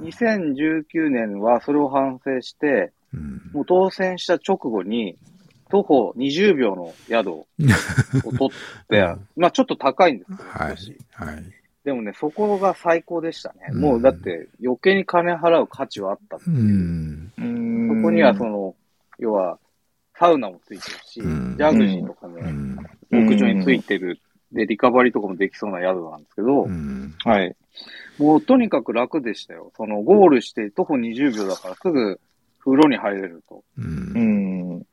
[0.00, 5.16] 2019年はそれを反省して、うんもう当選した直後に、
[5.70, 7.46] 徒歩20秒の宿を
[8.36, 10.76] 取って、うんまあちょっっと高いんですけど、はい。
[11.12, 11.44] はい。
[11.84, 13.68] でもね、そこが最高でしたね。
[13.70, 16.62] うんもうだって余計に金払う価値はあったってういう。
[16.62, 17.32] ん。
[17.38, 18.74] うんそこにはその、
[19.18, 19.58] 要は、
[20.16, 22.40] サウナもついてるし、うんジャグジーとかね、
[23.10, 23.26] うん。
[23.28, 24.18] 屋上についてる。
[24.52, 27.14] で、リカバリーとかもできそうな宿なんですけど、うん。
[27.24, 27.56] はい。
[28.18, 29.72] もうとにかく楽でしたよ。
[29.76, 32.20] その、ゴールして徒歩20秒だからすぐ
[32.60, 33.64] 風呂に入れると。
[33.76, 33.82] う。
[33.82, 34.86] うんん。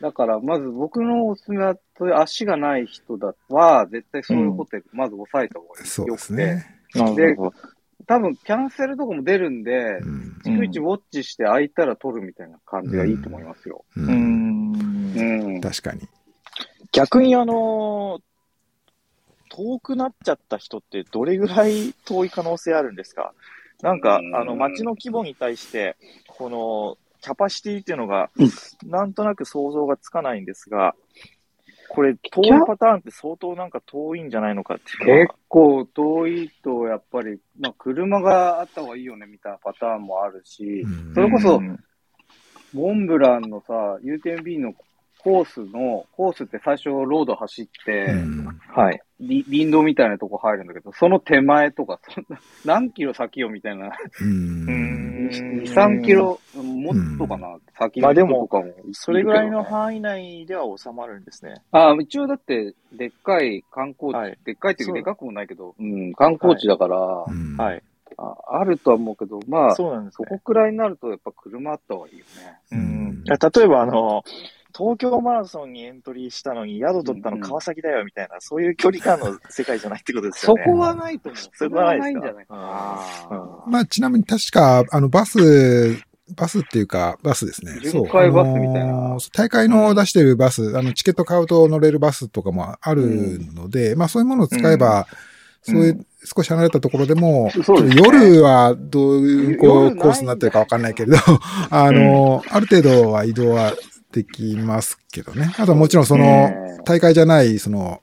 [0.00, 5.86] だから、まず僕のおすすめは、そういう足がない人だは、絶対そういうホテル、まず押さえた方がいい。
[5.86, 6.34] そうです。
[6.34, 6.66] ね。
[6.94, 7.54] なるほど。
[8.06, 10.36] 多分、キャンセルとかも出るんで、うん。
[10.44, 13.84] 逐一ウォッチして空いたら取るみたいな感じがいいと思いますよ。
[13.96, 14.00] う。
[14.00, 15.12] うんん。
[15.16, 15.60] うん。
[15.60, 16.02] 確かに。
[16.92, 18.20] 逆にあの、
[19.50, 23.32] 遠くなっちゃった人ってどれぐらい遠い可能性あるんですか？
[23.82, 24.34] なんかう、ん。
[24.36, 28.30] あの、街の規模に対して、この、キャパシティっていうのが、
[28.84, 30.94] なんとなく想像がつかないんですが、
[31.88, 41.14] これ、遠いパターンって相当なんか遠いんじゃないのかっていう結構遠いと、やっぱり、まあ、車があった方がいいよね、みたいなパターンもあるし、うん。
[41.14, 41.78] それこそうん
[42.72, 43.72] モンブランのさ、
[44.02, 44.74] UTMB の
[45.26, 49.02] コースの、コースって最初ロード走って、うんはい。
[49.18, 55.28] り林道みたいなとこ入るんだけど、その手前とか、そんな、何キロ先よみたいな、うん。
[55.32, 61.60] 2、3キロ、もっとかな、先のまあでも人とかもいるけどね、それぐらいの範囲内では収まるんですね。
[61.72, 66.96] あ一応だって、でっかい観光地、はいでっかいっていうかでかくもないけど、うん、観光地だから、
[67.26, 67.82] うんはい。
[68.16, 70.28] ああるとは思うけど、まあ、そそうなんですね。
[70.28, 72.60] こくらいになるとやっぱ車あった方がいいよね。
[72.70, 74.22] ううん例えばあの、
[74.76, 80.62] 東京マラソンにエントリーしたのに宿取ったのうん川崎だよみたいな、そういう距離感の世界じゃないってことですよね。
[80.64, 81.42] そこはないと思う。
[81.56, 82.56] そこはないですかんじゃないか
[83.30, 83.36] な。
[83.66, 85.96] うんまあ、ちなみに確か、あの、バス
[86.34, 87.78] バスっていうか、バスですね。
[87.80, 88.90] 巡回バスみたいな。
[88.90, 95.06] あのー大会の出してるバス、あの、チケット買うと乗れるバスとかもあるので、まあそういうものを使えば、
[95.68, 95.74] うん。
[95.74, 97.50] そういう少し離れたところでも、
[97.94, 101.18] 夜はどういうこうコースになってるかわかんないけれど、
[101.70, 103.72] あのーある程度は移動は
[104.16, 105.52] できますけどね。
[105.58, 106.78] あとはもちろんその、ね。
[106.86, 108.00] 大会じゃない、その、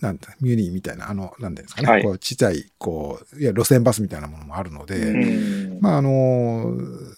[0.00, 2.02] なんだ、ミュニーみたいな、あの、なんていうんですかね、はい。
[2.02, 5.78] こう、ちっちゃい、こう、いや、路線バスみたいなものもあるので、うん。
[5.82, 6.72] まあ、あの、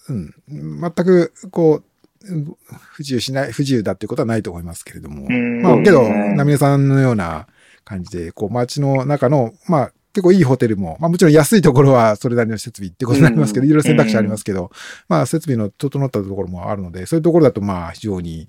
[0.09, 1.83] うん、全く、こう、
[2.25, 2.55] うん
[2.93, 5.61] 不自由しない、不自由だっていうことはないと思いますけれども、うん。
[5.61, 7.47] まあ、けど、ナミネさんのような
[7.85, 14.71] 感じで、こう、街の中の、まあ、結構いいホテルも、まあもちろん安いところはそれなりの設備ってことになりますけど、うんいろいろ選択肢ありますけど、
[15.09, 18.47] まあ設備の整ったところもあるので、そういうところだとまあ非常に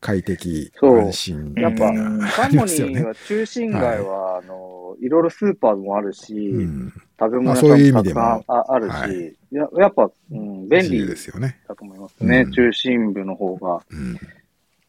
[0.00, 1.54] 快適、安心。
[1.56, 6.92] やっぱ、うんサンモニーは中心街は、あの、いろいろスーパーもあるし、うん。
[7.18, 11.60] 食べ物も味でもたくさんああるし、はいややっぱ、うん、便利ですよね。
[11.68, 13.82] だと思いますね、うん中心部の方が。
[13.88, 14.18] うん。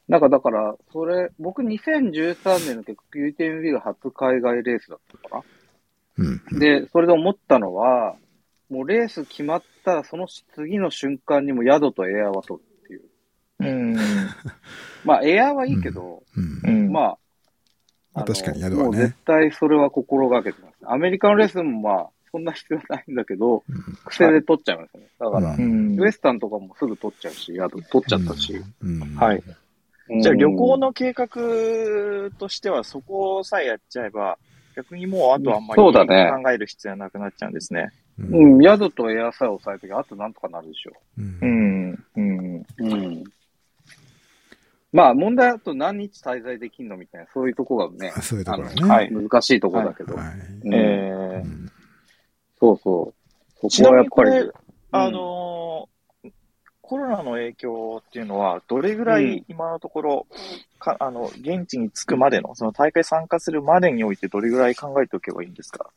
[0.08, 5.44] なんかだから、それ、僕2013年の結局 UTMB が初海外レースだったか
[6.18, 6.42] うん。
[6.52, 6.60] な。
[6.60, 8.16] で、それで思ったのは、
[8.70, 13.02] もうレース決まったらその次の瞬間にも宿とエアーは取るっていう。
[13.60, 13.96] うん。
[15.04, 16.72] まあエアーはいいけど、うんう。
[16.90, 16.92] ん。
[16.92, 17.18] まあ、
[18.14, 20.76] まあ確かに宿はねもう絶対それは心がけてます。
[20.84, 25.08] アメリカのレースもまあ、そんな必要ないんだけど、うん癖で取っちゃいますね。
[25.20, 28.62] だから、ううんウエスタンとかもすぐ取っちゃうし、宿取っちゃったし。
[28.82, 29.00] うん。
[29.16, 29.38] はい。
[29.38, 29.56] うん
[30.22, 31.28] じゃあ旅行の計画
[32.38, 34.38] としてはそこさえやっちゃえば、
[34.76, 37.92] 逆にもうあとはあんまりそうだね考える必要はなくなっちゃうんですね。
[38.20, 38.56] うん。
[38.56, 41.46] うん、宿とエアさえ抑えときゃ、あとなんとかなるでしょうんう。
[41.46, 42.06] ん。
[42.16, 42.56] うん。
[42.58, 42.66] う。
[42.80, 43.24] うん。
[44.92, 48.88] まあ、問題だと何日滞在できんのみたいな、そういうとこがね、そういうところね。
[48.88, 50.16] はい難しいとこだけど。
[50.16, 50.26] はい。
[50.64, 51.72] うんえーうん
[52.58, 53.14] そうそ
[53.64, 53.70] う。
[53.70, 54.52] ちそこはやっぱり、なみにこれ、うん
[54.92, 55.95] あのー
[56.88, 60.28] コロナの影響っていうのは、どれぐらうんい今のところ、
[60.78, 65.90] かあの、現地に着くまでの、その大会参加するまでにおいてどれぐらい考えておけばいいんですか？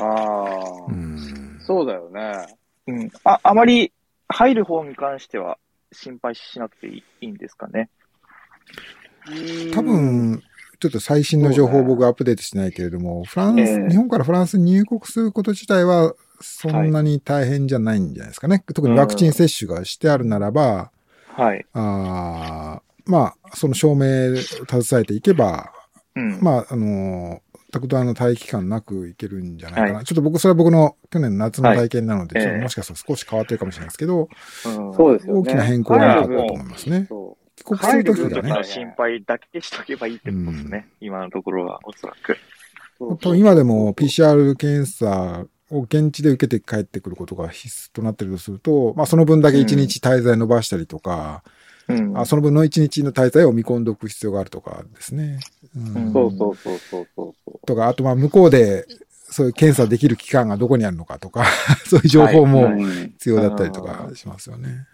[0.00, 1.58] ああ、うん。
[1.60, 2.56] そうだよね。
[2.86, 3.10] うん。
[3.24, 3.92] あ、あまり
[4.28, 5.58] 入る方に関しては
[5.92, 7.90] 心配しなくていいんですかね？
[9.72, 10.42] 多分、
[10.80, 16.14] ちょっと最新の情報を僕はアップデートしてないけれども、フランス、ええ日本からフランスに入国すること自体は、
[16.44, 18.62] そんなに大変じゃないんじゃないですかね。
[18.74, 20.90] 特にワクチン接種がしてあるならば、
[21.28, 21.64] はい。
[21.72, 25.72] あーまあ、その証明を携えていけば、
[26.14, 26.38] うん。
[26.40, 27.42] まあ、あの、
[27.72, 29.98] タクトアの待機期間なくいけるんじゃないかな。
[29.98, 34.28] はちょっと僕、それは僕の去年の夏の体験なので、はいもしかしたら少し変わってるかもしれないですけど、
[34.66, 35.40] うんそうですよね。
[35.40, 37.06] 大きな変更はなかったと思いますね。
[37.08, 40.88] そ帰国するときがね心配だけしとけばいいってことですね。
[41.00, 42.32] 今のところは、おそらく。
[42.32, 42.36] う
[42.98, 51.42] そう本当今でも PCR 検査を現地で受けて帰ってくることが必須となっているとすると、まあその分だけ1日滞在伸ばしたりとか、
[51.88, 52.18] うん。
[52.18, 55.40] あその分の1日の滞在を見込んでおく必要があるとかですね。
[55.76, 57.66] うんうんそうそうそうそうそうそう。
[57.66, 61.44] とか、あとまあ向こうでそういう検査できる機関がどこにあるのかとか、
[61.86, 62.78] そういう情報はもうん
[63.18, 64.86] 必要だったりとかしますよね。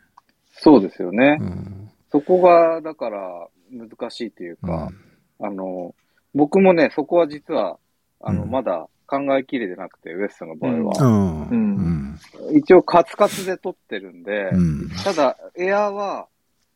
[0.53, 1.39] そうですよね。
[1.41, 4.91] うんそこが、だから、難しいというか、
[5.39, 5.95] あの、
[6.35, 7.79] 僕もね、そこは実は、
[8.21, 11.05] あの、うんまだ考えきれてなくて、ウエストの場合うは。
[11.05, 11.49] ん。
[11.49, 12.21] ううんん。
[12.57, 14.89] 一応、カツカツで撮ってるんで、うん。
[15.03, 16.29] ただ、エアーは、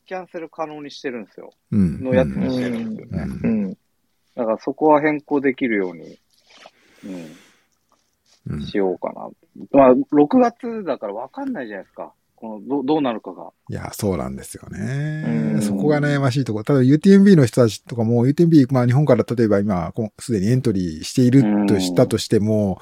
[0.07, 1.53] キャンセル可能にしてるんですよ。
[1.71, 2.03] うん。
[2.03, 3.27] のやつにしてるんですよね。
[3.45, 3.79] うんうん。
[4.35, 6.19] だからそこは変更できるように、
[7.05, 7.39] うん
[8.49, 9.31] うん、しようかな。
[9.71, 12.13] まあ、6月だから分かんないじゃないですか。
[12.45, 13.51] この、どどうなるかが。
[13.71, 15.55] いや、そうなんですようね。
[15.57, 16.65] んそこが悩ましいところ。
[16.65, 22.81] ただ UTMB の人たちとかも UTMB、まあ日本から例えば今、すでにエントリーしているとしたとしても、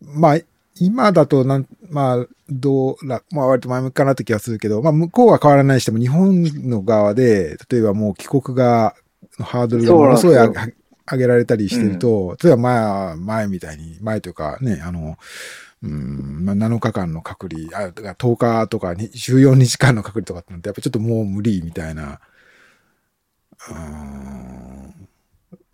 [0.00, 0.38] まあ、
[0.80, 8.96] 今だとなん、まあ、どうら、まあ割と前向きかなって気がするけど、まあ向こうは変わらないにしても日本の側で、例えばもう帰国が、
[9.38, 10.74] ハードルがものすごい上げ
[11.10, 15.16] 上げられたりしてると、例えば前、前みたいに、前というかね、あの、
[15.82, 22.20] うん、まあ、7日間の隔離、あ、だから10日とかに14日間の隔離とかってなって、やっぱちょっともう無理みたいな。
[23.70, 25.08] うん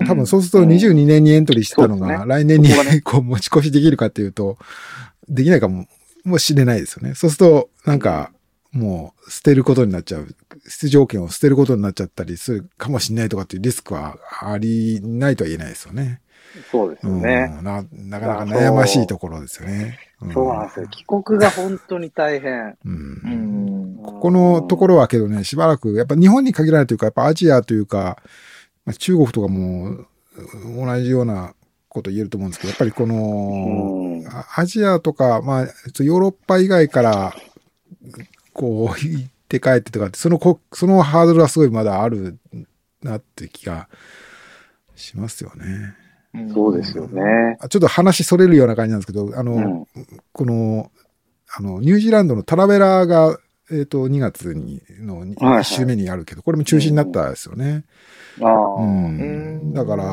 [0.06, 2.70] 多分そうすると22年にエントリーしてたのが、来年に
[3.02, 4.58] こう持ち越しできるかっていうと、
[5.28, 5.86] できないかも、
[6.24, 7.14] もしれないですよね。
[7.14, 8.32] そうすると、なんか、
[8.72, 10.34] もう捨てることになっちゃう。
[10.66, 16.20] 出場権を捨てることになっちゃったりするかもしれないとかっていうリスクはありないとは言えないですよね。
[16.70, 17.54] そうですよね。
[17.58, 19.98] うん、ななかなか悩ましいところですよね。
[20.32, 20.88] そうなんですよ。
[20.88, 22.76] 帰国が本当に大変。
[22.84, 24.02] うんうん。
[24.02, 28.18] ここのところはけどね、しばらく、やっぱ日本に限らないというか、やっぱアジアというか、
[28.84, 30.06] まあ、中国とかもう
[30.76, 31.54] 同じような
[31.88, 34.22] こと言えると思うんですけど、やっぱりこの、
[34.56, 37.34] アジアとか、まあ、ヨーロッパ以外から
[38.52, 42.38] こう、行って帰ってとかって、そのこ、そのハードルはすごいまだある
[43.02, 43.88] なって気が
[44.94, 46.03] しますよね。
[46.52, 47.56] そうですよね。
[47.60, 49.86] あちょっと話それるような感じなんですけど、あの、うん。
[50.32, 50.90] この、
[51.56, 53.38] あの、ニュージーランドのタラベラが、
[53.70, 57.84] えっ、と、2月に、のはいはい1週目にあるけど、これも中止になったですよね。
[58.42, 58.82] ああ。
[58.82, 59.72] うん。
[59.72, 60.04] だから、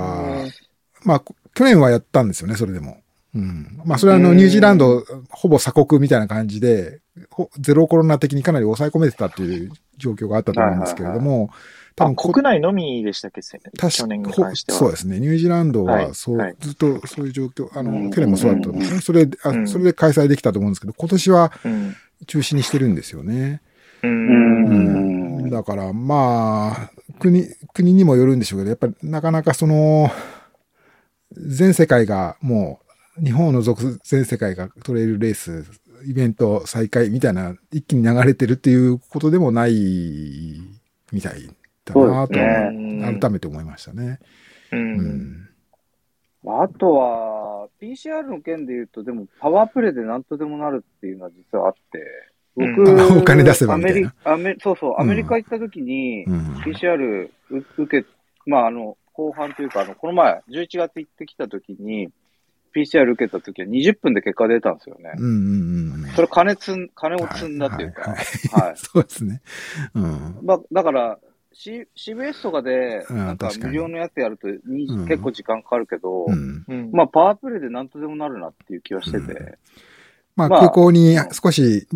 [1.04, 3.02] まあ、去年はやったんですよね、それでも。
[3.34, 3.82] うん。
[3.86, 7.00] まあ、それはあの、ニュージーランド、ほぼ鎖国みたいな感じで、
[7.30, 11.50] ほゼロコロナ的にかなり抑え込めてたっていう状況があったと思うんですけれども、
[11.96, 13.42] 多あ、分こ国内のみでしたっけ？
[13.42, 14.78] 確去年にか関しては。
[14.78, 15.20] そうですね。
[15.20, 19.02] ニュージーランドははいそう、はいずっとそういう状況、あの、うん去年もそうだったんですね。
[19.02, 21.96] それで、あうんそれで開催できたと思うんですけど、今年はうん。
[22.28, 23.62] 中止にしてるんですよね。
[24.04, 24.08] う。
[24.08, 25.50] うんん。
[25.50, 30.12] だから、まあ、国、国にもよるんでしょうけど、やっぱりなかなかその、
[31.36, 32.80] 全世界がも
[33.20, 35.66] う、日本を除く全世界がトレイルレース、
[36.06, 40.62] イベント再開みたいな、一気に流れてるっていうことでもない
[41.12, 41.50] みたい
[41.86, 44.20] だなと、そうです改めて思いましたね。
[44.72, 44.76] う。
[44.78, 45.50] うんん。
[46.46, 52.06] あとは、PCR の件で言うと、でも、パワープレイで何とでもなるっていうのは実はあって、
[52.56, 58.08] 僕、う んお金出せばみたいなアメそうそう、うんアメリカ行った時に、うん PCR う受け、
[58.46, 62.10] まあ、あの、後半というか、あの、この前、11月行ってきた時に、
[62.74, 65.12] PCR 受けた時は20分で結果出たんですよね。
[65.18, 66.10] うんうんうん。
[66.16, 68.62] それ金積ん、金を積んだっていうか、ははいい。
[68.62, 69.42] はい そうですね。
[69.94, 70.40] うん。
[70.44, 71.20] まあ、だから、
[71.54, 75.08] C、CBS とかで、うんなんか無料のやつやるとに、うん。
[75.08, 76.66] 結構時間かかるけど、うん。
[76.68, 76.92] うん。
[76.92, 79.56] まあ、パワープレイで何とでもなるなっていう気はしてて、うん。
[80.36, 81.88] まあ、まあ空港に少し、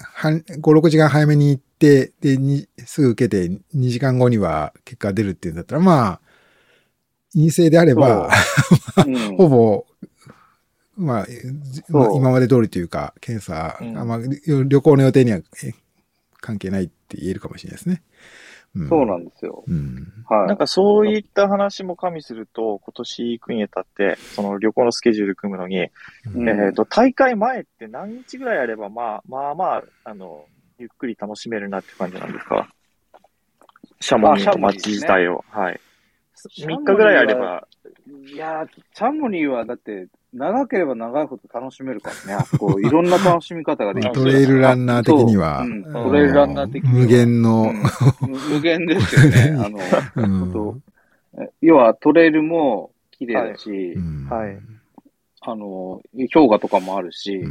[0.00, 6.20] は5、6時間早めに行って、で、にすぐ受けて2時間後には結果が出るっていうんだったら、まあ、
[7.34, 8.28] 陰性であれば、
[9.06, 9.10] う。
[9.10, 9.36] ん。
[9.36, 9.86] ほぼ、
[10.96, 11.26] まあ、
[11.88, 15.74] 今まで通りというか、検査、まあ、旅旅行の予定にはえ
[16.40, 18.02] 関係ないって言えるかもしれないですね。
[18.76, 19.62] うん、そうなんですよ。
[19.66, 20.12] うん。
[20.28, 20.46] はい。
[20.48, 25.88] なんかそういった話も加味すると、今年行くにあたって、その旅行のスケジュール組むのに、
[26.34, 30.44] うんえっ、と、大会前って何日ぐらいあれば、まあ、まあまあ、あの、
[30.78, 32.68] ゆっくり楽しめるなって感じなんですか？
[34.00, 35.44] シャモニーと街自体を。
[35.50, 35.80] はい。
[36.50, 37.66] シャモニーは3日ぐらいあれば、
[38.32, 42.34] いやー、チャモニーはだって、長ければ長いほど楽しめるからね。
[42.34, 44.12] あそこ、いろんな楽しみ方ができる。
[44.14, 45.92] トレイルランナー的には、そううん。
[45.92, 46.94] トレイルランナー的には。
[46.96, 48.30] 無限の、うん。
[48.30, 49.56] 無無限ですよね。
[49.58, 49.78] あの、
[50.16, 50.82] うん
[51.60, 54.28] 要はトレイルも綺麗だし、うん。
[54.28, 54.58] はい。
[55.40, 57.44] あの、氷河とかもあるし、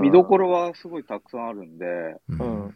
[0.00, 2.74] 見どころはすごいたくさんあるんで、ううんん。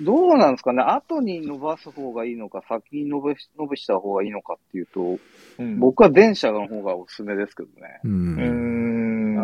[0.00, 0.82] どうなんですかね？
[0.82, 5.18] 後に伸ばす方がいいのか、先に伸ばし伸ばした方がいいのかっていうと、
[5.58, 8.00] うん、僕は電車の方がおすすめですけどね。
[8.04, 8.08] う。
[8.08, 8.36] うん。
[8.36, 9.34] ーん。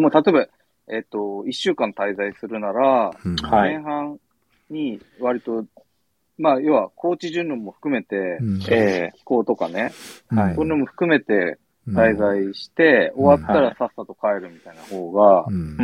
[0.00, 0.46] もう例えば、
[0.88, 3.36] えっと、一週間滞在するなら、うん。
[3.36, 3.74] はい。
[3.74, 4.20] 前半
[4.70, 5.64] に割と、
[6.38, 8.60] まあ、要は、高知順路も含めて、うん。
[8.70, 9.92] え気候とかね、
[10.28, 13.24] はいそういうのも含めてうん滞在して、うん。
[13.24, 15.76] 終わったらさっさと帰るみたいな方がう、ん。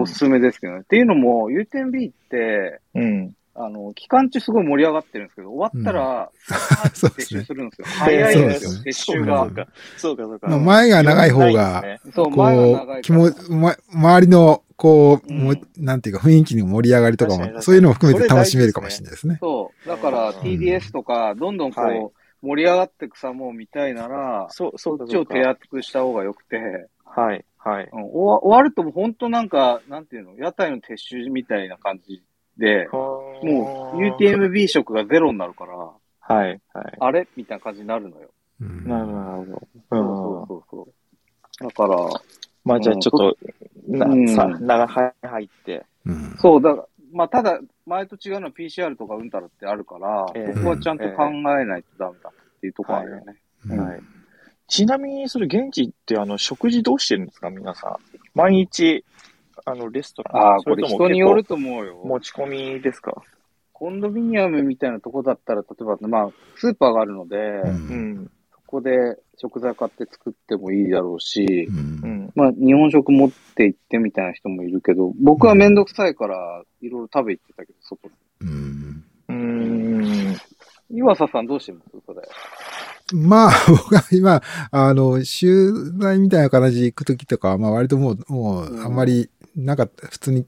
[0.00, 0.80] おすすめですけどね。
[0.80, 3.32] っていうのも、U10B って、うん。
[3.58, 6.30] あの、期間中すごい盛り上がってるんですけど、終わったら、
[6.92, 7.86] 撤収するんですよ。
[7.86, 9.50] 早いんですよ、撤収が。
[9.50, 9.66] か
[9.96, 10.22] そうか。
[10.24, 11.82] そうか、前が長い方が
[12.14, 19.38] そう、前が長い気も、ま、周りの、こう、うんもなんていうか雰囲気の盛り上がりとかも、そういうのも含めて楽しめるかもしれないですね。
[19.40, 19.88] そう。
[19.88, 22.10] だからうん TDS とか、どんどんこう、はい
[22.42, 25.34] 盛り上がってく様を見たいなら、そう、そうちをそうか。
[25.34, 27.88] 手厚くした方が良くて、はい、はい。
[27.92, 32.22] うん、終わ終わるともう本当なんか、なんていうの、屋台の撤収みたいな感じ
[32.56, 36.96] で、もう UTMB 色がゼロになるから、はい、はい。
[37.00, 37.28] あれ？
[37.36, 38.30] みたいな感じになるのよ。
[38.60, 39.68] うんなるほど。
[39.90, 40.06] そううん。
[40.06, 40.88] そうそうそ
[41.60, 41.64] う。
[41.64, 41.96] だから、
[42.64, 43.36] まあじゃあちょっと、
[43.88, 45.84] なうん、さ、長入って。
[46.04, 51.24] うんそう、だから、まあただ、前と違うのは PCR とかうんたらってあるから、ええここはちゃんと考
[51.60, 53.36] えないとダメだっていうところあるよね。
[53.68, 54.00] うんはい。
[54.68, 57.50] ちなみに、それ現地って、あの、食事どうしてるんですか？
[57.50, 57.96] 皆さん。
[58.34, 59.04] 毎日、
[59.64, 60.36] あの、レストラン。
[60.36, 62.02] ああ、これ人によると思うよ。
[62.04, 63.14] 持ち込みですか？
[63.72, 68.30] コンドミニアムみたいなとこだったら、例えば、まあ、スーパーがあるので、ううんん。
[68.50, 72.32] そこで食材買って作ってもいいだろうしう、うんん。
[72.34, 78.14] まあ、日本食持って行ってみたいな人もいるけど、僕はめんどくさいから、いろいろ食べ行ってたけど、外で。
[78.40, 79.34] うんうー
[80.32, 80.36] ん。
[80.90, 81.90] 岩佐さんどうしてます？
[82.06, 82.22] それ。
[83.12, 88.84] まあ、僕は今、あの、取材みたいな形で行くときとかは、まあ割ともう、もう、うん。
[88.84, 90.46] あんまり、なんか、普通に、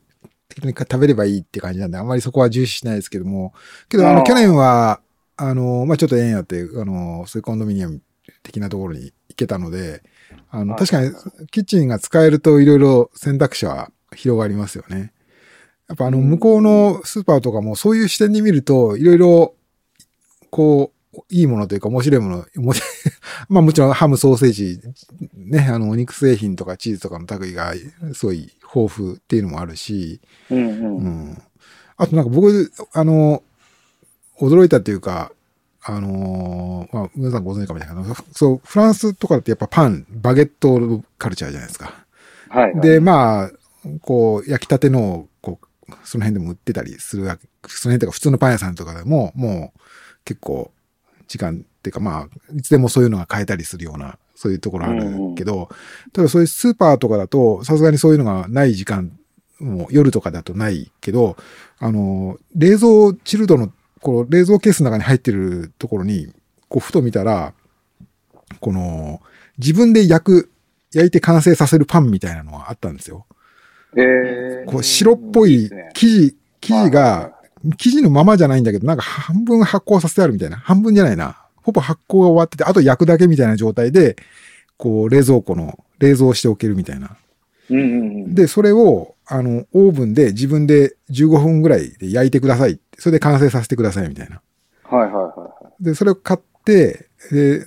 [0.49, 3.53] 適当に食べればいいって感じなんで、あんまりそこは重視しないですけども、
[3.89, 5.01] けど、あの、去年は、
[5.37, 8.01] あの、まあちょっと縁あって、あの、そういうコンドミニアム
[8.43, 10.03] 的なところに行けたので、
[10.51, 15.13] あの、はい確かに、キッチンが使えるといろいろ選択肢は広がりますよね。
[15.89, 19.55] やっぱあの、向こうのスーパーとかもそういう視点に見ると、いろいろ、
[20.51, 20.98] こう、
[21.31, 22.47] いいものというか面白いもの、
[23.49, 24.81] まあもちろんハム、ソーセージ、
[25.35, 27.73] ね、あの、お肉製品とかチーズとかの類が、
[28.15, 30.63] すごい豊富っていうのもあるし、うんう。
[30.63, 31.43] うんん。
[31.97, 33.43] あとなんか僕、あの、
[34.39, 35.33] 驚いたっていうか、
[35.83, 42.05] あのーまあ、皆さんご存知かもしれないけど、そう、フランスとかってやっぱパン、バゲットカルチャーじゃないですか。
[42.51, 42.81] はい、はい。
[42.81, 43.51] で、まあ、
[44.01, 49.81] こう、焼きたてのを、こう、その辺でも売ってたりするわけ、その辺とか普通のパン屋さんとかでも、もう
[50.25, 50.71] 結構、
[51.29, 55.69] 時間っていうかまあ、いつでもそういうのが買えたりするような、そういうところあるけど、
[56.13, 59.13] ただそういうスーパーとかだと、さすがにそういうのがない時間、
[59.61, 61.37] もう夜とかだとないけど、
[61.79, 66.33] あの、冷蔵チルドの、この冷蔵ケースの中に入ってるところに、
[66.69, 67.53] こう、ふと見たら、
[68.61, 69.21] この、
[69.59, 70.51] 自分で焼く、
[70.93, 73.27] 焼いて完成させるパンみたいなのがあったんですよ。
[73.97, 77.38] えー、こう白っぽい生地、生地が、
[77.77, 80.57] 生地のままじゃないんだけど、なんか半分発酵させてあるみたいな。
[80.57, 81.39] 半分じゃないな。
[81.57, 84.17] ほぼ発酵が終わってて、あと焼くだけみたいな状態で、
[84.77, 87.17] こう、冷蔵庫の、冷蔵しておけるみたいな。
[87.71, 87.95] うんうんう
[88.29, 88.35] ん。
[88.35, 92.81] で、それを、あの、オーブンで自分で15分ぐらいで焼いてください。
[92.99, 94.41] それで完成させてくださいみたいな。
[94.85, 95.85] はいはいはいはい。
[95.85, 97.65] で、それを買って、で、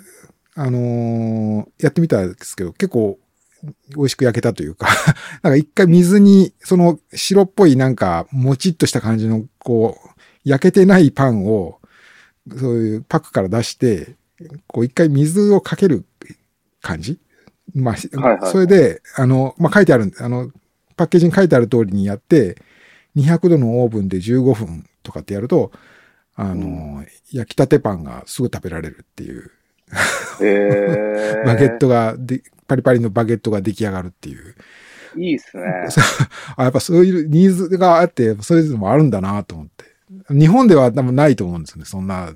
[0.56, 3.20] あのーやってみたんですけど、結構
[3.96, 4.88] 美味しく焼けたというか、
[5.44, 10.10] なんか一回水に、その白っぽいなんかもちっとした感じの、こう、
[10.44, 11.80] 焼けてないパンを、
[12.58, 14.16] そういうパックから出して、
[14.68, 16.06] こう一回水をかける
[16.82, 17.20] 感じ？
[17.74, 20.52] まあ、はいはいそれで、あの、まあ、書いてあるんあの、
[20.98, 22.58] パッケージに書いてある通りにやって、
[23.16, 25.72] 200度のオーブンで15分とかってやると、
[26.36, 29.52] あの、焼きたてパンがすぐ食べられるっていう、
[30.42, 32.42] えー、バゲットがで、
[32.72, 34.56] パリパリのバゲットが出来上がるっていう。
[35.18, 35.64] いいっすね。
[36.56, 39.84] あ、やっぱそういうニーズがあって、そういうのもあるんだなと思って。
[40.34, 41.86] 日本では多分ないと思うんですよね。
[41.86, 42.32] そんな、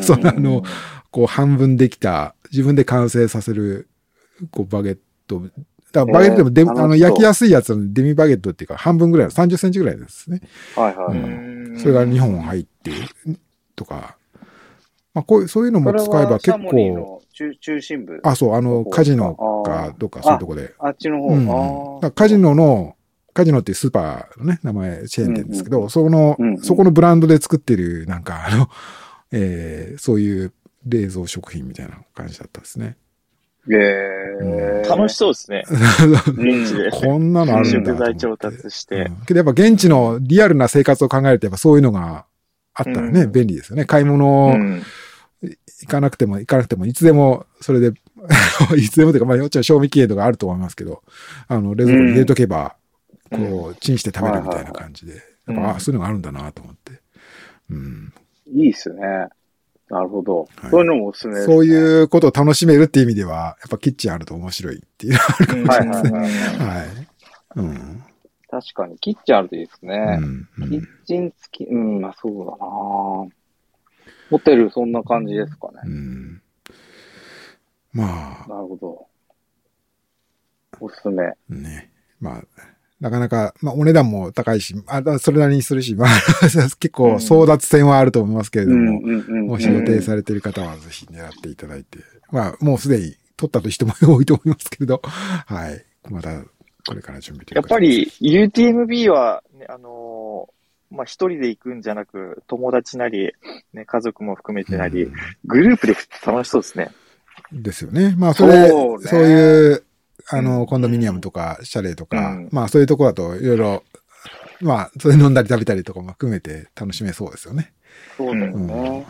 [0.00, 0.62] そんなの
[1.10, 3.88] こう半分できた、自分で完成させる、
[4.50, 5.42] こうバゲット。
[5.92, 10.40] だからバゲットでもデ、えーあの、焼きやすいやつのデミバゲットっていうか、半分ぐらいの30センチぐらいですね。
[10.76, 11.30] はいはいはい。
[11.30, 11.44] う
[11.74, 12.90] んそれが2本入って、
[13.76, 14.16] とか。
[15.12, 16.58] まあ、こういう、そういうのも使えば結構、
[16.94, 18.20] の中中心部。
[18.24, 20.74] あ、そう、あの、カジノあかーどっかそういうとこで。
[20.78, 22.00] あっちの方。
[22.02, 22.10] うん。
[22.10, 22.96] カジノの、
[23.32, 28.68] カジノっていうスーパーのね、名前、チェーン店ですけど、その、うんうんそこのブランドで作ってる、なんか、あの、
[29.30, 30.52] えーそういう
[30.86, 32.96] 冷蔵食品みたいな感じだったですね。
[33.68, 35.64] ーえー、楽しそうですね。
[35.70, 36.90] うん現地で。
[36.90, 37.90] こんなのあるんだ。
[37.92, 42.24] 食材調達してうんけどやっぱ現地のリアルな生活を考えると、やっぱそういうのが
[42.74, 43.84] あったらね、うん便利ですよね。
[43.84, 44.82] 買い物、うん
[45.42, 47.92] 行かなくても、行かなくても、いつでも、それで、
[48.76, 51.02] いつでもというか、まあ、もちろん賞味期限とかあると思いますけど、
[51.46, 52.76] あの、冷蔵庫に入れとけば、
[53.30, 57.00] うんこう、チンして食べるみたいな感じで、うんやっぱ、あ、そういうのがあるんだなと思って。
[57.70, 58.12] うん。
[58.54, 59.00] いいっすね。
[59.88, 60.48] なるほど。
[60.56, 61.54] はいそういうのもおすすめです、ね。
[61.54, 66.64] そういうことを楽しめるっていう意味では、やっぱキッチンあると面白いっていうのはあるかもしはいれないですね。
[66.64, 67.08] はい。
[67.56, 68.02] うん。
[68.50, 70.18] 確かに、キッチンあるといいですね。
[70.20, 73.38] うんうキッんチン付き、うん、まあそうだな
[74.30, 75.80] ホテルそんな感じですかね。
[75.84, 76.42] うん。
[77.92, 79.06] まあ、なるほど。
[80.80, 81.24] おすすめ。
[81.48, 81.90] ね。
[82.20, 82.44] まあ、
[83.00, 86.08] なかなか、まあ、お値段も高いし、あそれなりにするし、まあ、
[86.78, 89.00] 結構争奪戦はあると思いますけれども。
[89.00, 91.98] もし予定されている方はぜひ狙っていただいて、
[92.30, 95.84] まあ、もうすでに取ったと人も多いと思いますけれど、はい。
[96.10, 96.42] また、
[96.86, 100.07] これから準備というやっぱり UTMB は、ね、あのー
[100.90, 103.32] まあ、一人で行くんじゃなく、友達なり、
[103.72, 105.12] ね、家族も含めてなり、う
[105.44, 105.94] グループで
[106.26, 106.90] 楽しそうですね。
[107.54, 108.14] んですよね。
[108.16, 109.84] まあ、それ、そうそう,、ねいう、
[110.30, 113.84] あの、コンドミニアムとか、シャレとか、うんまあ、そういうところだと、いろいろ、
[114.60, 117.72] まあ、それ飲んだり食べたりとかも含めて楽しめそうですよね。
[118.16, 119.06] そうだよね。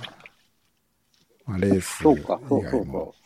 [1.46, 3.14] まあ、レース以そうか、そうそう外も。
[3.14, 3.18] そ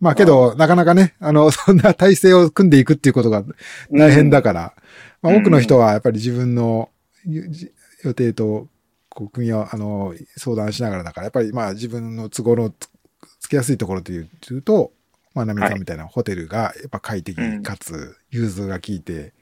[0.00, 3.56] まあけど、なかなかね、あの、 そんな体制を組んでいくっていうことがう。
[3.92, 4.74] 大変だから、
[5.22, 6.90] まあうん多くの人はやっぱり自分の
[8.02, 8.68] 予定と、
[9.08, 12.88] こう、組み合わ、あの、相談しながらだから、やっぱりまあ自分の都合のつ
[13.40, 14.92] つきやすいところというと、
[15.34, 19.32] まあ、ナミさんみたいなホテルがやっぱ快適うんかつ融通が効いて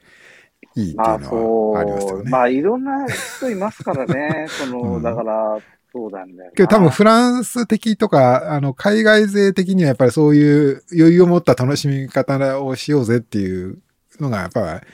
[0.76, 2.06] いいっていうまあのはあります。
[2.06, 2.30] よね。
[2.30, 4.46] まあいろんな人いますからね。
[4.48, 5.58] その、うんだから、
[5.92, 6.56] そうなんだよな。
[6.56, 13.78] けど多分フランス的とか、あの、海外勢的にはやっぱりそういう余裕を持った楽しみ方をしようぜっていう
[14.20, 14.86] のが、やっぱり、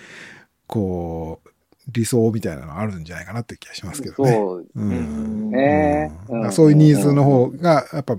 [0.66, 1.45] こう、
[1.89, 4.32] 理想みたいなのあるんじゃないかなって気がしますけどね。
[4.32, 4.66] そう。
[4.74, 5.51] うん。
[5.51, 8.16] ねうんうんそういうニーズの方が、やっぱ、あ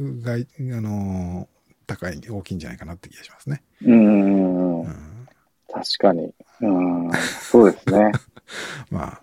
[0.00, 1.46] のー
[1.86, 3.62] 高い、大きいんじゃないかなって気がしますね。
[3.84, 4.82] うん。
[4.82, 5.10] うん
[5.72, 6.32] 確かに。
[6.62, 7.10] うん。
[7.50, 8.12] そうですね。
[8.90, 9.22] まあ。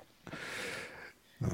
[1.41, 1.49] うん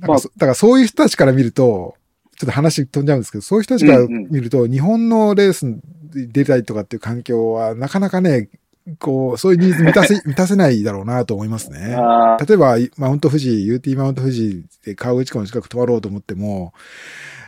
[0.00, 1.94] なんかそだからそういう人たちから見ると、
[2.36, 5.80] ちょっと話飛んじゃうんですけど、そういう人たちから見ると、日本のレースに
[6.12, 8.48] 出たいとかっていう環境は、なかなかね、
[8.98, 11.96] こう、そういうニーズ満たせ、 満たせないだろうなと思いますね。
[12.46, 16.74] 例えば、マウント富士、UT マウント富士で川口湖の近く泊まろうと思っても、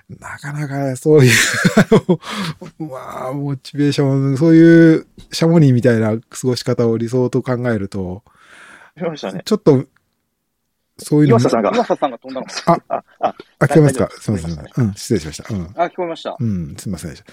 [0.09, 1.33] なかなかそういう、
[2.83, 8.23] まあ、モチベーション、そういうシャモニーみたいな過ごし方を理想と考えると。
[9.45, 9.85] ちょっと、
[10.99, 11.71] そういうの岩佐さんが。
[11.75, 12.47] 岩佐さんが飛んだの
[12.89, 14.07] あ、あ、あ、聞こえますか？
[14.07, 14.67] 大すみません。
[14.77, 15.55] うん、失礼しました。
[15.55, 15.65] うん。
[15.75, 16.37] あ、聞こえました。
[16.39, 17.33] うん、すみませんでした。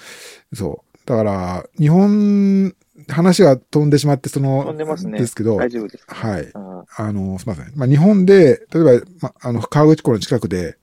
[0.55, 0.97] そう。
[1.07, 2.75] だから、日本、
[3.09, 6.05] 話が飛んでしまって、その、飛んでますねですけど、大丈夫です。
[6.07, 6.41] はい。
[6.41, 7.73] うんあの、すみません。
[7.75, 10.77] まあ、日本で、例えば、まあ、あの、川口湖の近くで、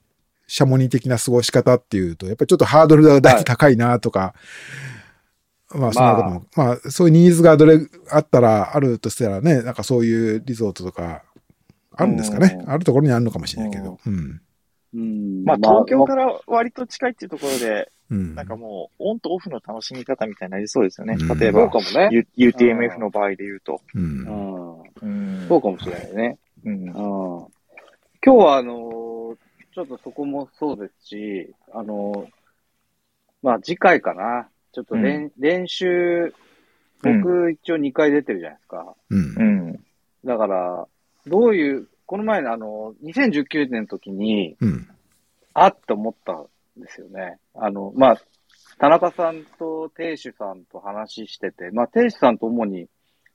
[0.47, 4.33] シャモニー的な過ごし方っていうと、やっぱりちょっとハードルがだいぶ高いなとか、
[5.73, 11.23] まあ、そんなことも、まあ、そういうニーズがどれあったら、あるとしたらね、なんかそういうリゾートとか、
[11.95, 12.57] あるんですかね。
[12.59, 13.97] うんあるところにあるのかもしれないけど。
[14.05, 14.41] うん。
[14.93, 18.35] うんまあ、東京から割と近いっていうところで、うん。
[18.35, 21.39] なんかもう、オンとオフの楽しみ方みたいになりそうですよねうん。
[21.39, 22.09] 例えばそうか、もね。
[22.11, 23.81] U- UTMF の場合で言うと。
[23.95, 23.99] う。
[23.99, 24.81] うんん。
[25.01, 26.37] うんそうかもしれないね。
[26.65, 26.93] うんうん。
[26.93, 27.49] 今
[28.23, 29.37] 日は、あのー
[29.73, 32.25] ちょっとそこもそうですし、あのー
[33.41, 34.49] まあ次回かな。
[34.73, 36.33] ちょっと練,、練習、
[37.01, 38.95] 僕一応2回出てるじゃないですか。
[39.09, 39.43] うんう。
[39.71, 39.79] ん。
[40.25, 40.87] だから、
[41.25, 44.87] どういう、この前のあの、2019年の時に、うん。
[45.53, 46.45] あって思ったん
[46.77, 47.39] ですよね。
[47.55, 48.21] あの、まあ、
[48.79, 52.87] 田中さんと亭主さんと話してて、まあ、亭主さんと主に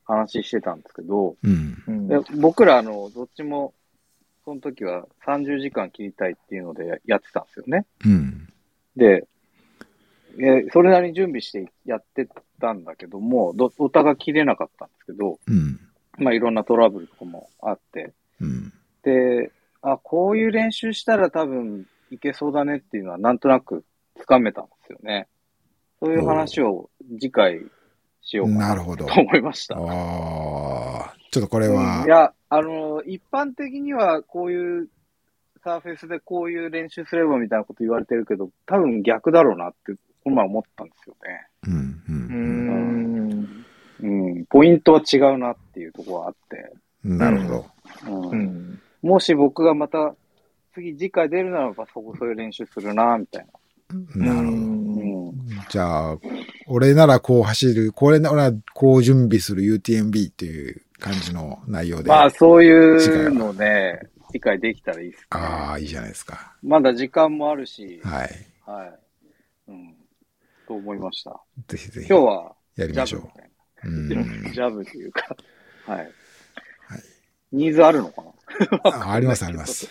[0.05, 1.83] 話してたんですけど、うん。
[1.87, 3.75] うんで僕ら、あの、どっちも、
[4.45, 7.85] その時は30時間切りたいっていうのでやってたんですよね。
[8.05, 8.49] うん。
[8.97, 9.27] で、
[10.39, 12.29] えそれなりに準備してやって
[12.61, 15.81] たんだけども、どお互い切れなかったんですけど、うん。
[16.19, 18.73] まあ、いろんなトラブルとかもあって、うん。
[19.03, 19.51] で、
[19.83, 23.85] あ、こういう練習したら多分いけそうだねっていうのはなんとなく
[24.19, 25.29] つかめたんですよね。
[26.01, 27.61] そういう話を次回
[28.21, 29.21] しようかななるほどと。
[29.21, 29.77] 思いました。
[29.77, 34.89] ああ、ちょっとこれは、いや、あの、一般的にはこういう
[35.65, 41.47] サーフェスでこういう練習すればみたいなこと言われてるけど、多分逆だろうなって、この前思ったんですよね。
[41.67, 42.03] うん。
[42.09, 42.13] う。
[42.13, 43.67] うんん。
[43.99, 44.07] う
[44.41, 47.67] ん、ポイントは違うなっていうところがあって、なるほど。
[48.09, 48.81] うんうん。
[49.03, 50.15] もし僕がまた
[50.77, 53.47] 次次回出るならばそこそういう練習するな、みたい
[54.21, 54.27] な。
[54.27, 54.59] なるほど。
[54.59, 54.61] う
[55.31, 55.33] ん。
[55.71, 56.19] じゃあ、
[56.67, 62.11] 俺ならこう走る、これならこう準備する UTMB っていう感じの内容で。
[62.11, 64.01] まあ、そういうのね、
[64.33, 65.27] 次回できたらいいですね。
[65.31, 66.55] ああ、いいじゃないですか。
[66.63, 68.31] まだ時間もあるし、はい。
[68.67, 68.99] はい。
[69.69, 69.95] うん。
[70.69, 71.41] と思いました。
[71.69, 74.43] ぜひぜひ今日は、ジやりましょャブみたいうん。
[74.43, 74.53] な。
[74.53, 75.37] ジャブというか、
[75.87, 75.99] はい。
[75.99, 76.11] はい
[77.53, 78.23] ニーズあるのか
[78.85, 79.89] ああります、あります。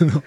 [0.00, 0.22] な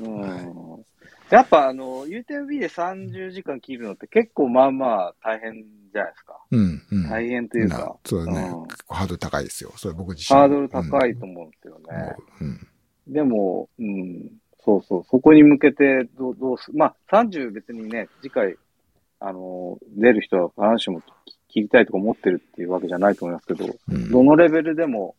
[0.06, 0.84] うん。
[1.30, 6.40] やっぱ、あの、UTMB で30時間切るのって結構まあまあ大変じゃないですか。
[6.50, 6.82] うん。
[6.90, 7.08] うん。
[7.08, 8.66] 大変というなか、そうだねうん。
[8.66, 9.72] 結構ハードル高いですよ。
[9.76, 10.38] それ僕自身。
[10.38, 11.96] ハードル高いと思うんですようん。
[11.96, 12.02] ね。
[12.02, 12.68] もううん。
[13.06, 14.30] でも、うん、
[14.64, 18.56] そうそう、そこに向けてどうどうす、まあ、30別にね、次回、
[19.20, 21.02] あの、出る人は必ずしも
[21.48, 25.14] 切りたいとか思ってるっていうわけじゃないと思いますけど、うんどのレベルでも、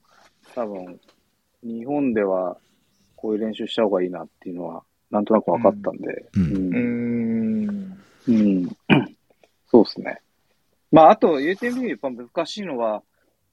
[0.53, 0.99] 多分、
[1.63, 2.57] 日本では
[3.15, 8.03] こういう練習した方がいいなっていうのは、なんとなく分かったんで、うんううんん。
[8.27, 8.69] うん
[9.67, 10.21] そうですね。
[10.91, 13.03] まあ、あと UTMB やっぱ難しいのは、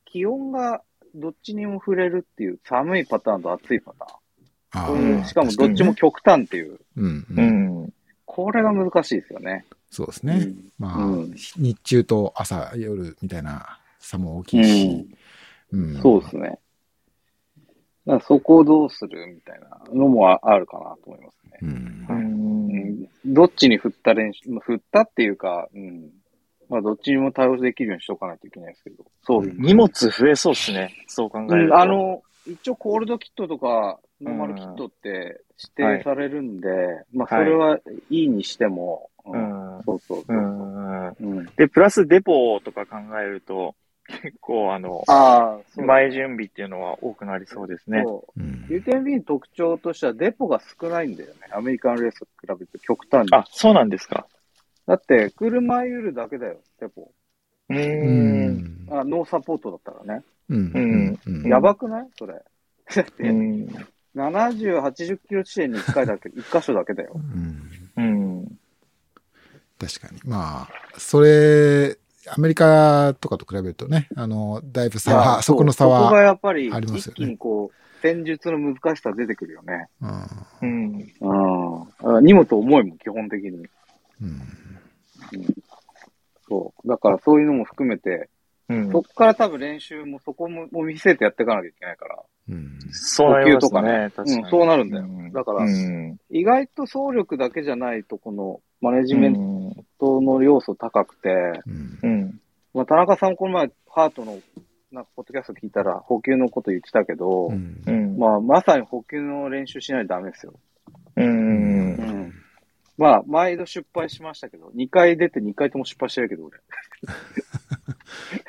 [0.04, 0.82] 気温が
[1.14, 4.18] どっちにも触れるっていう寒いパターンと暑いパターン。
[4.70, 7.04] あこういうあしかもどっちも極端っていう、うん。
[7.06, 7.26] う。
[7.36, 7.92] うんん。
[8.24, 9.64] これが難しいですよね。
[9.90, 10.34] そうですね。
[10.34, 15.08] うんまあ、うん日中と朝、夜みたいな差も大きいし。
[15.72, 15.94] うん。
[16.00, 16.58] そうですね。
[18.08, 21.58] だからそこをどうするみたいなのもああるかなと思いますね。
[21.62, 21.66] う。
[21.66, 22.68] うん
[23.02, 23.08] ん。
[23.26, 26.10] どっちに振った練習、まあ振ったっていうか、うん。
[26.70, 29.04] まあ、どっちにも対応できるようにしとかないといけないですけど。
[29.26, 29.54] そういう。
[29.58, 30.94] 荷物増えそうですね。
[31.06, 31.78] そう考えうん、ると。
[31.78, 35.40] あ、の、一応コールドキットとか、ノーマルキットって
[35.78, 36.68] 指定されるんで、
[37.12, 37.78] まあ、それは
[38.10, 39.82] いいにしても、ううんん。
[39.84, 40.40] そうそうそうう。
[40.40, 41.08] ん。
[41.08, 41.46] うん。
[41.56, 43.74] で、プラスデポとか考えると、
[44.22, 48.02] 結構あの、あ前準備っていうのは多くなりそうですね。
[48.04, 48.40] そう。
[48.40, 48.64] うん。
[48.68, 51.40] UTMB の特徴としてはデポが少ないんだよね。
[51.52, 53.34] アメリカンレースと比べて極端に。
[53.34, 54.26] あ、そうなんですか。
[54.86, 57.10] だって、車ユールだけだよ、デポ。
[57.68, 57.74] う。
[57.74, 58.88] うんん。
[58.90, 60.24] あ、ノーサポートだったらね。
[60.48, 60.72] うん。
[60.74, 61.20] うん。
[61.26, 62.08] うんやばくない？
[62.18, 62.34] それ。
[62.94, 63.68] だって、うん。
[64.14, 67.20] 70、80キロ地点に1回だけ、 1箇所だけだよ。
[67.96, 68.02] うん。
[68.02, 68.58] うん。
[69.78, 70.20] 確かに。
[70.24, 71.96] まあ、それ、
[72.30, 79.88] アメリカとかと比べるとね、あの、だいぶ差は、そこの差そこがは、やっぱり、一気にこう、戦術の難しさ出てくるよね。
[80.00, 80.10] うん
[80.62, 81.12] うん。
[81.20, 82.16] うん。
[82.16, 83.66] あ荷物重いもん、基本的に。
[84.22, 84.42] うん
[86.48, 86.88] そう。
[86.88, 88.30] だからそういうのも含めて、
[88.68, 92.22] うんそっから多分練習もそこもも見据えてやっていかなきゃいけないから。
[92.50, 94.10] うんそうなります呼吸とかねね。
[94.10, 94.42] 確かに。
[94.42, 101.28] うんそうなるんだようだからうん意外と総力だけじゃないとこのマネジメンうんトの要素高くて、
[101.66, 102.40] うんうん。
[102.72, 104.38] まあ、田中さんこの前ハートの
[104.92, 108.18] なんかポッドキャスト聞いたら補給のこと言ってたけど、うんうん。
[108.18, 110.54] まあまさに補給の練習しないとダメですよ。
[111.16, 111.22] う。
[111.22, 111.97] うんん。
[112.98, 116.58] まあ、毎度失敗しましたけど、2回出て2回とも失敗してるけど、俺。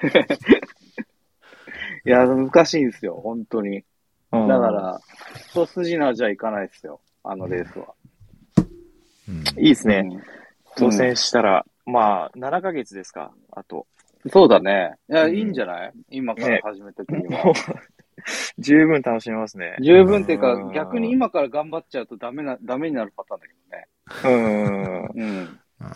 [2.05, 3.83] いや、難しいんですよ、本当に。
[4.31, 4.99] だから、
[5.51, 7.93] 一筋縄じゃいかないですよ、あのレースは。
[9.27, 10.07] うんいいですね。
[10.11, 10.23] うん
[10.77, 13.85] 当選したら、まあ、7ヶ月ですか、あと。
[14.31, 14.93] そうだね。
[15.09, 15.93] いや、うんいいんじゃない？
[16.09, 17.43] 今から始めてくには。
[17.45, 17.53] もう、
[18.59, 19.75] 十分楽しめますね。
[19.81, 23.87] 十分っていうかうん、逆に今から頑張っちゃうとダメな、ダメになるパターンだけどね。
[24.23, 25.05] うん。
[25.15, 25.59] うん。
[25.79, 25.95] あ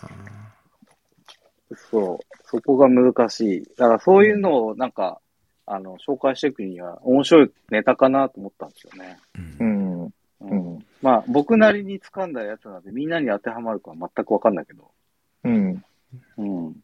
[1.90, 2.36] そう。
[2.44, 3.64] そこが難しい。
[3.76, 5.20] だからそういうのをなんか、
[5.66, 9.18] あの、紹介していくには面白いネタかなと思ったんですよね。
[9.36, 10.04] ーうんうん。
[10.04, 10.84] ううんん。
[11.00, 14.90] まあ、僕なりに掴んだやつなんで、みんなに当てはまるかは全くわかんないけど。
[15.44, 15.84] うん。
[16.36, 16.76] うん。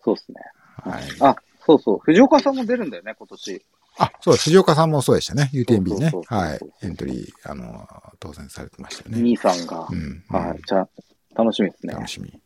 [0.00, 0.40] そうですね。
[0.84, 1.02] はい。
[1.20, 1.98] あ、そうそう。
[2.00, 3.64] 藤岡さんも出るんだよね、今年。
[3.98, 4.36] あ、そう。
[4.36, 5.50] 藤岡さんもそうでしたね。
[5.52, 6.60] UTMB ねはい。
[6.82, 7.86] エントリー、あの、
[8.20, 9.22] 当選されてましたよね。
[9.22, 9.94] 兄さんがう。
[9.94, 10.24] ん。
[10.28, 10.60] はい。
[10.66, 10.88] じゃあ、
[11.34, 11.94] 楽しみですね。
[11.94, 12.40] 楽しみ。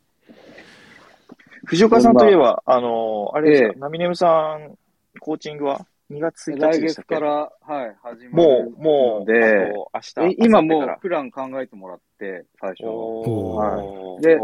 [1.65, 4.77] 藤岡さんといえば、あの、あれですナミネムさん、
[5.19, 7.15] コーチングは2月1日来でしたっけ？
[7.15, 7.31] 月から、
[7.61, 9.73] はい、始まもるう、もう、で、
[10.19, 10.45] 明え日。
[10.45, 12.83] 今もうプラン考えてもらって、最初。
[12.85, 14.21] おー。
[14.21, 14.37] で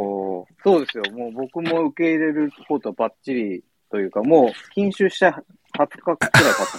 [0.64, 1.04] そうですよ。
[1.14, 3.64] もう僕も受け入れることはバッチリ
[3.94, 5.44] というか、もう禁酒した
[5.78, 6.32] 20日くらい経って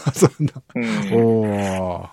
[0.04, 0.26] ます。
[0.26, 0.52] そんな。
[0.74, 0.84] うん
[1.14, 2.08] おー。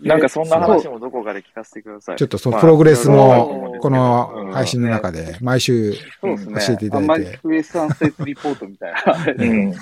[0.00, 2.16] なんかそんな話もどこかで聞かせてください。
[2.16, 5.94] ちょっとそのまあプログレスも、この配信の中で、毎週。
[6.22, 9.34] 教えていただいてあんまりウエスタンステートリポートみたいな。
[9.36, 9.74] うん。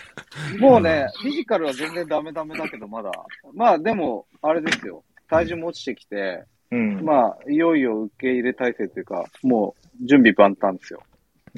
[0.60, 3.10] もうね、フィジカルは全然ダメダメだけど、まだ。
[3.52, 5.04] まあでも、あれですよ。
[5.28, 7.04] 体重も落ちてきて、うん。
[7.04, 11.02] まあ、いよいよ受け入れ体制というか、もう準備万端ですよ。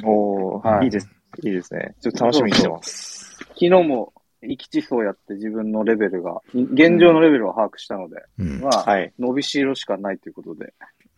[0.04, 1.17] おー、はいいいです。
[1.42, 1.94] いいですね。
[2.00, 3.36] ちょっと楽しみにしてます。
[3.38, 8.60] 昨日も、行き地層やって自分のレベルが、現状のレベルを把握したので、うん。
[8.60, 9.12] まあ、はい。
[9.18, 10.72] 伸びしろしかないということで、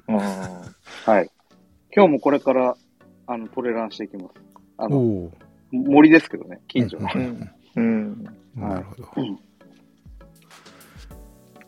[0.08, 0.16] うん。
[0.16, 1.30] はい。
[1.94, 2.76] 今日もこれから、
[3.26, 4.34] あの、トレランしていきます。
[4.78, 5.30] あの、
[5.70, 7.08] 森ですけどね、近所の。
[7.14, 8.24] うんうん。
[8.56, 9.08] なるほど。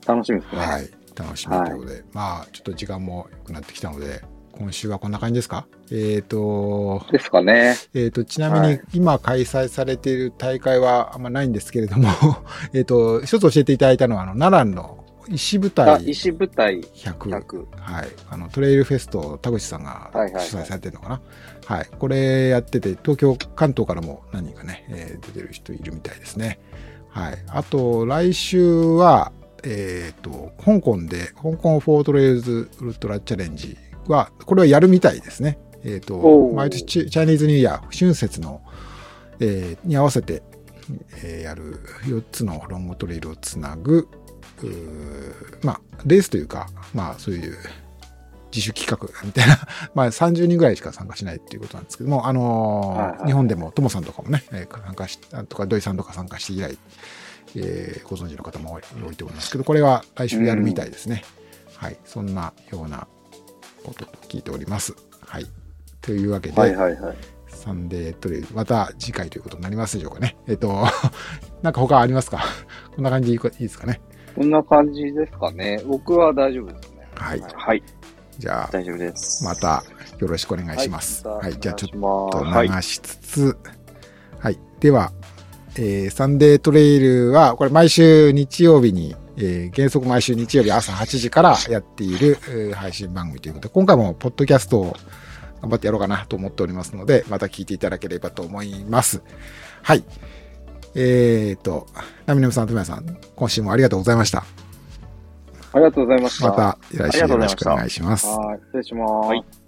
[0.07, 0.61] 楽しみですね。
[0.61, 0.91] はい。
[1.15, 2.05] 楽しみということで。
[2.13, 4.23] まあ、ちょっと時間も良くなってきたので、
[4.63, 5.67] 今週はこんな感じですか？
[5.91, 7.75] えっ、と、ですかね。
[7.95, 12.09] えっ、と、ちなみにはい今開催されている大会はあんまないんですけれども、
[12.73, 17.17] えっと、一つ教えていただいたのは、あの、奈良の石舞あ、台石舞台100。
[17.17, 17.67] 100。
[17.77, 18.09] はい。
[18.31, 21.21] あの、トレイルフェスト、田口さんがはいはいはい主催されてるのかな？
[21.67, 26.61] はい、これやってて、東京、関東からも何人かね、えー出てる人いるみたいですね。
[27.09, 27.39] はい。
[27.49, 29.33] あと、来週は、
[29.65, 33.77] えっ、と、香港で、香港フォートレイルズウルトラチャレンジ
[34.09, 35.59] は、これはやるみたいですね。
[35.85, 38.63] えっ、ー毎年チチャイニーズニューイヤー、春節の、
[39.41, 40.43] えーに合わせて、
[41.23, 44.09] えーやる4つのロングトレイルをつなぐ、
[45.63, 47.57] まあ、レースというか、まあ、そういう
[48.53, 49.59] 自主企画みたいな、
[49.95, 55.19] まあ、30人ぐらいしか参加しないっていうことなんですけども、あのーはいはい日本でも、ともさんとかもね、えー参加し、
[55.49, 56.79] とか、土井さんとか参加して以来、
[57.57, 58.79] えーご存知の方も多
[59.11, 61.25] いと思いますけど、これは来週やるみたいですね。
[61.77, 61.97] はい。
[62.05, 63.09] そんなような
[63.83, 64.95] ことと聞いております。
[65.27, 65.47] はい。
[66.01, 67.17] というわけで、はいはいはい。
[67.49, 70.37] サンデートレイル、また次回ということになりますでしょうかね。
[70.49, 70.85] えっ、と、
[71.63, 72.43] なんか他ありますか？
[72.97, 74.01] こんな感じでいいですかね？
[74.35, 75.81] こんな感じですかね。
[75.87, 77.07] 僕は大丈夫ですね。
[77.15, 77.41] はい。
[77.55, 77.83] はい。
[78.39, 79.45] じゃあ、大丈夫です。
[79.45, 79.85] また
[80.19, 81.27] よろしくお願いします。
[81.29, 81.57] ははいい。
[81.61, 83.57] じゃあちょっと流しつつ、
[84.39, 84.59] はい。
[84.81, 85.13] では、
[85.77, 94.97] えーサンデートレイルは、これ毎週日曜日に、えー原則毎週日曜日朝8時からやっている、えー配信番組ということで、今回もポッドキャストを
[95.63, 99.23] 頑張ってやろうかなと思っておりますので、また聞いていただければと思います。
[99.83, 100.05] はい。
[100.95, 101.87] えーと、
[102.27, 104.45] ナミネムさん、とみやさん、今週もありがとうございました。
[105.73, 106.49] ありがとうございました。
[106.49, 108.27] また来週よろしくお願いします。
[108.27, 108.59] はい。
[108.67, 109.11] 失礼します。
[109.29, 109.62] はいはい